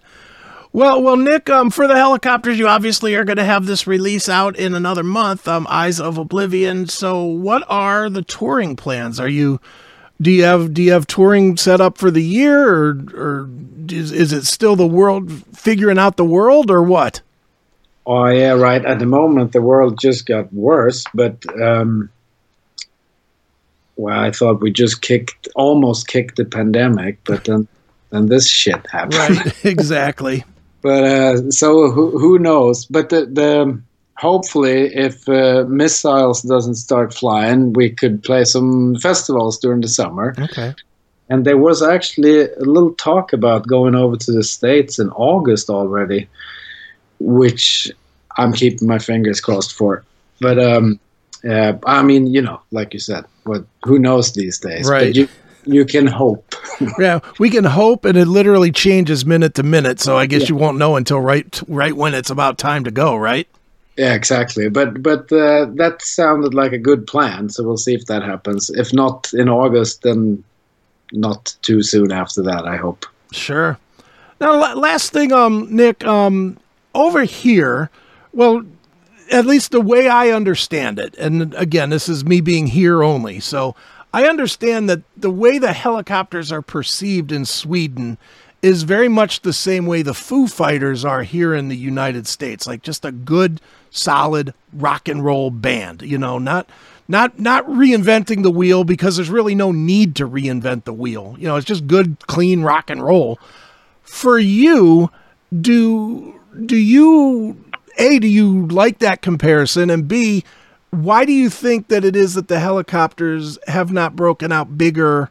Well, 0.75 1.01
well, 1.01 1.15
Nick, 1.15 1.49
um, 1.49 1.69
for 1.69 1.87
the 1.87 1.93
Hellacopters, 1.93 2.57
you 2.57 2.67
obviously 2.67 3.15
are 3.15 3.23
going 3.23 3.37
to 3.37 3.45
have 3.45 3.65
this 3.65 3.87
release 3.87 4.27
out 4.27 4.57
in 4.57 4.75
another 4.75 5.03
month, 5.03 5.47
um, 5.47 5.65
Eyes 5.69 6.01
of 6.01 6.17
Oblivion. 6.17 6.87
So, 6.87 7.23
what 7.23 7.63
are 7.69 8.09
the 8.09 8.23
touring 8.23 8.75
plans? 8.75 9.17
Are 9.17 9.29
you 9.29 9.61
do 10.19 10.29
you 10.29 10.43
have 10.43 10.73
do 10.73 10.83
you 10.83 10.91
have 10.91 11.07
touring 11.07 11.55
set 11.55 11.79
up 11.79 11.97
for 11.97 12.11
the 12.11 12.21
year, 12.21 12.67
or 12.67 12.89
or 13.13 13.49
is, 13.89 14.11
is 14.11 14.33
it 14.33 14.43
still 14.43 14.75
the 14.75 14.85
world 14.85 15.31
figuring 15.55 15.97
out 15.97 16.17
the 16.17 16.25
world, 16.25 16.69
or 16.69 16.83
what? 16.83 17.21
Oh 18.05 18.25
yeah, 18.25 18.51
right. 18.51 18.83
At 18.83 18.99
the 18.99 19.05
moment, 19.05 19.53
the 19.53 19.61
world 19.61 19.97
just 19.97 20.25
got 20.25 20.51
worse, 20.51 21.05
but 21.13 21.37
um, 21.57 22.09
well, 23.95 24.19
I 24.19 24.31
thought 24.31 24.59
we 24.59 24.71
just 24.71 25.01
kicked, 25.01 25.47
almost 25.55 26.09
kicked 26.09 26.35
the 26.35 26.43
pandemic, 26.43 27.19
but 27.23 27.45
then, 27.45 27.65
then 28.09 28.25
this 28.25 28.49
shit 28.49 28.85
happened. 28.87 29.37
Right, 29.37 29.55
exactly. 29.65 30.43
But 30.85 31.03
uh, 31.03 31.49
so 31.49 31.89
who, 31.89 32.15
who 32.19 32.37
knows? 32.37 32.85
But 32.85 33.09
the, 33.09 33.25
the 33.25 33.81
hopefully, 34.17 34.93
if 34.93 35.27
uh, 35.27 35.65
missiles 35.67 36.43
doesn't 36.43 36.75
start 36.75 37.11
flying, 37.11 37.73
we 37.73 37.89
could 37.89 38.21
play 38.21 38.43
some 38.43 38.95
festivals 38.97 39.57
during 39.57 39.81
the 39.81 39.87
summer. 39.87 40.35
Okay. 40.37 40.75
And 41.27 41.43
there 41.43 41.57
was 41.57 41.81
actually 41.81 42.41
a 42.41 42.59
little 42.59 42.93
talk 42.93 43.33
about 43.33 43.65
going 43.67 43.95
over 43.95 44.15
to 44.15 44.31
the 44.31 44.43
states 44.43 44.99
in 44.99 45.09
August 45.09 45.71
already, 45.71 46.29
which 47.19 47.91
I'm 48.37 48.53
keeping 48.53 48.87
my 48.87 48.99
fingers 48.99 49.41
crossed 49.41 49.73
for. 49.73 50.03
But 50.39 50.59
um, 50.59 50.99
yeah, 51.43 51.79
I 51.87 52.03
mean, 52.03 52.27
you 52.27 52.43
know, 52.43 52.61
like 52.69 52.93
you 52.93 52.99
said, 52.99 53.25
what 53.45 53.65
who 53.85 53.97
knows 53.97 54.33
these 54.33 54.59
days? 54.59 54.87
Right. 54.87 55.07
But 55.07 55.15
you 55.15 55.27
you 55.65 55.85
can 55.85 56.07
hope. 56.07 56.55
yeah, 56.99 57.19
we 57.39 57.49
can 57.49 57.63
hope, 57.63 58.05
and 58.05 58.17
it 58.17 58.27
literally 58.27 58.71
changes 58.71 59.25
minute 59.25 59.55
to 59.55 59.63
minute. 59.63 59.99
So 59.99 60.17
I 60.17 60.25
guess 60.25 60.43
yeah. 60.43 60.49
you 60.49 60.55
won't 60.55 60.77
know 60.77 60.95
until 60.95 61.19
right 61.19 61.61
right 61.67 61.95
when 61.95 62.13
it's 62.13 62.29
about 62.29 62.57
time 62.57 62.83
to 62.83 62.91
go, 62.91 63.15
right? 63.15 63.47
Yeah, 63.97 64.13
exactly. 64.13 64.69
But 64.69 65.01
but 65.01 65.31
uh, 65.31 65.67
that 65.75 66.01
sounded 66.01 66.53
like 66.53 66.73
a 66.73 66.77
good 66.77 67.07
plan. 67.07 67.49
So 67.49 67.63
we'll 67.63 67.77
see 67.77 67.93
if 67.93 68.05
that 68.07 68.23
happens. 68.23 68.69
If 68.71 68.93
not 68.93 69.33
in 69.33 69.49
August, 69.49 70.01
then 70.03 70.43
not 71.11 71.55
too 71.61 71.81
soon 71.81 72.11
after 72.11 72.41
that. 72.43 72.65
I 72.65 72.75
hope. 72.75 73.05
Sure. 73.31 73.77
Now, 74.41 74.75
last 74.75 75.13
thing, 75.13 75.31
um, 75.31 75.67
Nick, 75.73 76.03
um, 76.03 76.57
over 76.93 77.23
here, 77.23 77.89
well, 78.33 78.65
at 79.31 79.45
least 79.45 79.71
the 79.71 79.79
way 79.79 80.09
I 80.09 80.29
understand 80.29 80.99
it, 80.99 81.15
and 81.17 81.53
again, 81.55 81.89
this 81.89 82.09
is 82.09 82.25
me 82.25 82.41
being 82.41 82.67
here 82.67 83.01
only. 83.01 83.39
So 83.39 83.75
I 84.15 84.29
understand 84.29 84.89
that 84.89 85.01
the 85.17 85.29
way 85.29 85.57
the 85.57 85.67
Hellacopters 85.67 86.49
are 86.49 86.61
perceived 86.61 87.33
in 87.33 87.43
Sweden 87.43 88.17
is 88.61 88.83
very 88.83 89.09
much 89.09 89.41
the 89.41 89.51
same 89.51 89.85
way 89.85 90.03
the 90.03 90.13
Foo 90.13 90.47
Fighters 90.47 91.03
are 91.03 91.23
here 91.23 91.53
in 91.53 91.67
the 91.67 91.75
United 91.75 92.25
States, 92.25 92.65
like 92.65 92.81
just 92.81 93.03
a 93.03 93.11
good, 93.11 93.59
solid 93.89 94.53
rock 94.71 95.09
and 95.09 95.25
roll 95.25 95.51
band. 95.51 96.01
You 96.01 96.17
know, 96.17 96.37
not 96.37 96.69
not 97.09 97.39
not 97.39 97.67
reinventing 97.67 98.43
the 98.43 98.51
wheel 98.51 98.85
because 98.85 99.17
there's 99.17 99.29
really 99.29 99.53
no 99.53 99.73
need 99.73 100.15
to 100.15 100.29
reinvent 100.29 100.85
the 100.85 100.93
wheel. 100.93 101.35
You 101.37 101.49
know, 101.49 101.57
it's 101.57 101.67
just 101.67 101.85
good, 101.85 102.15
clean 102.25 102.61
rock 102.61 102.89
and 102.89 103.03
roll. 103.03 103.37
For 104.01 104.39
you, 104.39 105.11
do 105.59 106.39
do 106.65 106.77
you 106.77 107.65
a, 107.97 108.19
do 108.19 108.29
you 108.29 108.65
like 108.67 108.99
that 108.99 109.21
comparison? 109.21 109.89
And 109.89 110.07
B, 110.07 110.45
why 111.03 111.25
do 111.25 111.31
you 111.31 111.49
think 111.49 111.87
that 111.89 112.03
it 112.03 112.15
is 112.15 112.33
that 112.35 112.47
the 112.47 112.55
Hellacopters 112.55 113.57
have 113.67 113.91
not 113.91 114.15
broken 114.15 114.51
out 114.51 114.77
bigger 114.77 115.29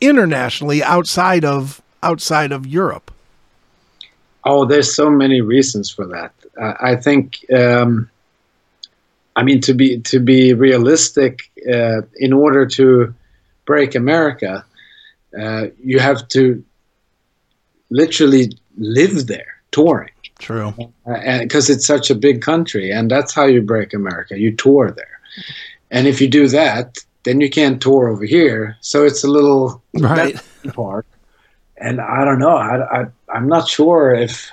internationally 0.00 0.82
outside 0.82 1.44
of 1.44 1.82
outside 2.02 2.52
of 2.52 2.66
Europe? 2.66 3.10
Oh, 4.44 4.64
there's 4.64 4.94
so 4.94 5.08
many 5.08 5.40
reasons 5.40 5.90
for 5.90 6.06
that. 6.06 6.32
Uh, 6.60 6.74
I 6.80 6.96
think 6.96 7.44
um, 7.52 8.10
I 9.34 9.42
mean, 9.42 9.60
to 9.62 9.74
be 9.74 10.00
to 10.00 10.20
be 10.20 10.52
realistic, 10.52 11.50
uh, 11.70 12.02
in 12.16 12.32
order 12.32 12.66
to 12.66 13.14
break 13.64 13.94
America, 13.94 14.64
uh, 15.38 15.66
you 15.82 15.98
have 15.98 16.28
to 16.28 16.62
literally 17.90 18.52
live 18.76 19.26
there, 19.26 19.60
touring. 19.70 20.11
True. 20.42 20.74
Because 21.06 21.70
it's 21.70 21.86
such 21.86 22.10
a 22.10 22.16
big 22.16 22.42
country, 22.42 22.90
and 22.90 23.08
that's 23.08 23.32
how 23.32 23.44
you 23.44 23.62
break 23.62 23.94
America. 23.94 24.36
You 24.38 24.54
tour 24.54 24.90
there, 24.90 25.20
and 25.92 26.08
if 26.08 26.20
you 26.20 26.28
do 26.28 26.48
that, 26.48 26.98
then 27.22 27.40
you 27.40 27.48
can't 27.48 27.80
tour 27.80 28.08
over 28.08 28.24
here. 28.24 28.76
So 28.80 29.04
it's 29.04 29.22
a 29.22 29.28
little 29.28 29.80
right 29.94 30.36
part. 30.74 31.06
And 31.76 32.00
I 32.00 32.24
don't 32.24 32.40
know. 32.40 32.56
I, 32.56 33.02
I 33.02 33.06
I'm 33.32 33.48
not 33.48 33.68
sure 33.68 34.12
if 34.12 34.50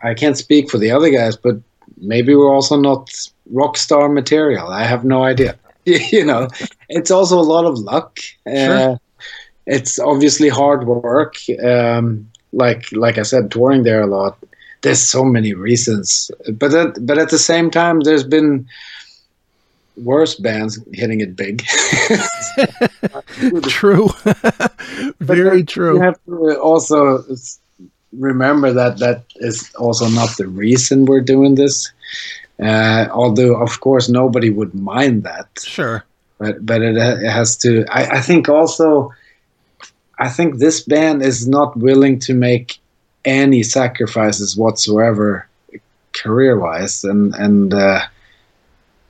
I 0.00 0.14
can't 0.14 0.38
speak 0.38 0.70
for 0.70 0.78
the 0.78 0.92
other 0.92 1.10
guys, 1.10 1.36
but 1.36 1.56
maybe 1.98 2.32
we're 2.36 2.54
also 2.54 2.80
not 2.80 3.10
rock 3.50 3.76
star 3.76 4.08
material. 4.08 4.68
I 4.68 4.84
have 4.84 5.04
no 5.04 5.24
idea. 5.24 5.58
you 5.84 6.24
know, 6.24 6.46
it's 6.88 7.10
also 7.10 7.36
a 7.36 7.42
lot 7.42 7.64
of 7.64 7.80
luck. 7.80 8.20
Sure. 8.46 8.92
Uh, 8.92 8.96
it's 9.66 9.98
obviously 9.98 10.48
hard 10.48 10.86
work. 10.86 11.34
Um, 11.64 12.30
like 12.52 12.92
like 12.92 13.18
I 13.18 13.22
said, 13.22 13.50
touring 13.50 13.82
there 13.82 14.02
a 14.02 14.06
lot. 14.06 14.38
There's 14.82 15.02
so 15.02 15.24
many 15.24 15.52
reasons, 15.52 16.30
but 16.52 16.74
at, 16.74 17.06
but 17.06 17.18
at 17.18 17.30
the 17.30 17.38
same 17.38 17.70
time, 17.70 18.00
there's 18.00 18.24
been 18.24 18.66
worse 19.96 20.34
bands 20.34 20.78
hitting 20.92 21.20
it 21.20 21.36
big. 21.36 21.64
true, 23.68 24.08
very 25.20 25.64
true. 25.64 25.96
You 25.96 26.02
have 26.02 26.24
to 26.24 26.60
also 26.60 27.24
remember 28.12 28.72
that 28.72 28.98
that 28.98 29.24
is 29.36 29.72
also 29.74 30.08
not 30.08 30.36
the 30.36 30.48
reason 30.48 31.04
we're 31.04 31.20
doing 31.20 31.54
this. 31.54 31.92
Uh, 32.62 33.08
although, 33.12 33.56
of 33.56 33.80
course, 33.80 34.08
nobody 34.08 34.50
would 34.50 34.74
mind 34.74 35.24
that. 35.24 35.48
Sure. 35.62 36.04
But 36.38 36.64
but 36.64 36.82
it, 36.82 36.96
it 36.96 37.30
has 37.30 37.56
to. 37.58 37.84
I, 37.90 38.18
I 38.18 38.20
think 38.20 38.48
also, 38.48 39.12
I 40.18 40.28
think 40.28 40.58
this 40.58 40.82
band 40.82 41.22
is 41.22 41.48
not 41.48 41.76
willing 41.76 42.18
to 42.20 42.34
make 42.34 42.78
any 43.24 43.62
sacrifices 43.62 44.56
whatsoever, 44.56 45.46
career 46.12 46.58
wise, 46.58 47.04
and 47.04 47.34
and 47.34 47.74
uh, 47.74 48.00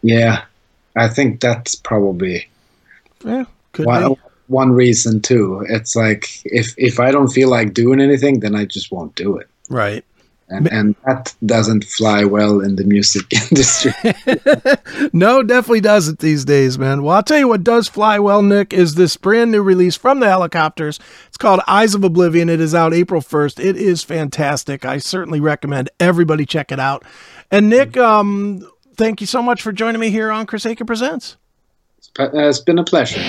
yeah, 0.03 0.45
I 0.97 1.09
think 1.09 1.41
that's 1.41 1.75
probably 1.75 2.49
yeah, 3.25 3.45
one, 3.77 4.17
one 4.49 4.73
reason 4.73 5.21
too. 5.21 5.65
It's 5.69 5.95
like 5.95 6.29
if 6.45 6.75
if 6.77 7.01
I 7.01 7.11
don't 7.11 7.29
feel 7.29 7.49
like 7.49 7.75
doing 7.75 8.01
anything, 8.01 8.41
then 8.41 8.55
I 8.55 8.65
just 8.65 8.91
won't 8.91 9.15
do 9.15 9.37
it. 9.37 9.49
Right. 9.69 10.05
And, 10.51 10.71
and 10.73 10.97
that 11.07 11.35
doesn't 11.47 11.85
fly 11.85 12.25
well 12.25 12.61
in 12.61 12.77
the 12.77 12.85
music 12.85 13.33
industry. 13.51 13.93
no, 15.13 15.43
definitely 15.43 15.81
doesn't 15.81 16.19
these 16.19 16.45
days, 16.45 16.79
man. 16.79 17.03
Well, 17.03 17.17
I'll 17.17 17.23
tell 17.23 17.39
you 17.39 17.49
what 17.49 17.63
does 17.63 17.89
fly 17.89 18.19
well, 18.19 18.43
Nick, 18.43 18.73
is 18.73 18.97
this 18.97 19.17
brand 19.17 19.53
new 19.53 19.63
release 19.63 19.97
from 19.97 20.19
the 20.21 20.27
Hellacopters. 20.27 20.99
It's 21.29 21.37
called 21.37 21.61
Eyes 21.69 21.95
of 21.95 22.03
Oblivion. 22.03 22.49
It 22.49 22.61
is 22.61 22.75
out 22.75 22.93
April 22.93 23.21
1st. 23.21 23.65
It 23.65 23.77
is 23.77 24.03
fantastic. 24.03 24.85
I 24.85 24.99
certainly 24.99 25.41
recommend 25.41 25.89
everybody 26.01 26.45
check 26.45 26.73
it 26.73 26.81
out. 26.81 27.05
And 27.51 27.71
Nick, 27.71 27.97
um, 27.97 28.69
thank 28.97 29.21
you 29.21 29.27
so 29.27 29.43
much 29.43 29.63
for 29.63 29.73
joining 29.73 30.01
me 30.01 30.11
here 30.11 30.31
on 30.31 30.47
Chris 30.47 30.67
Akin 30.67 30.87
Presents. 30.87 31.37
It's 32.19 32.61
been 32.61 32.79
a 32.79 32.85
pleasure. 32.85 33.21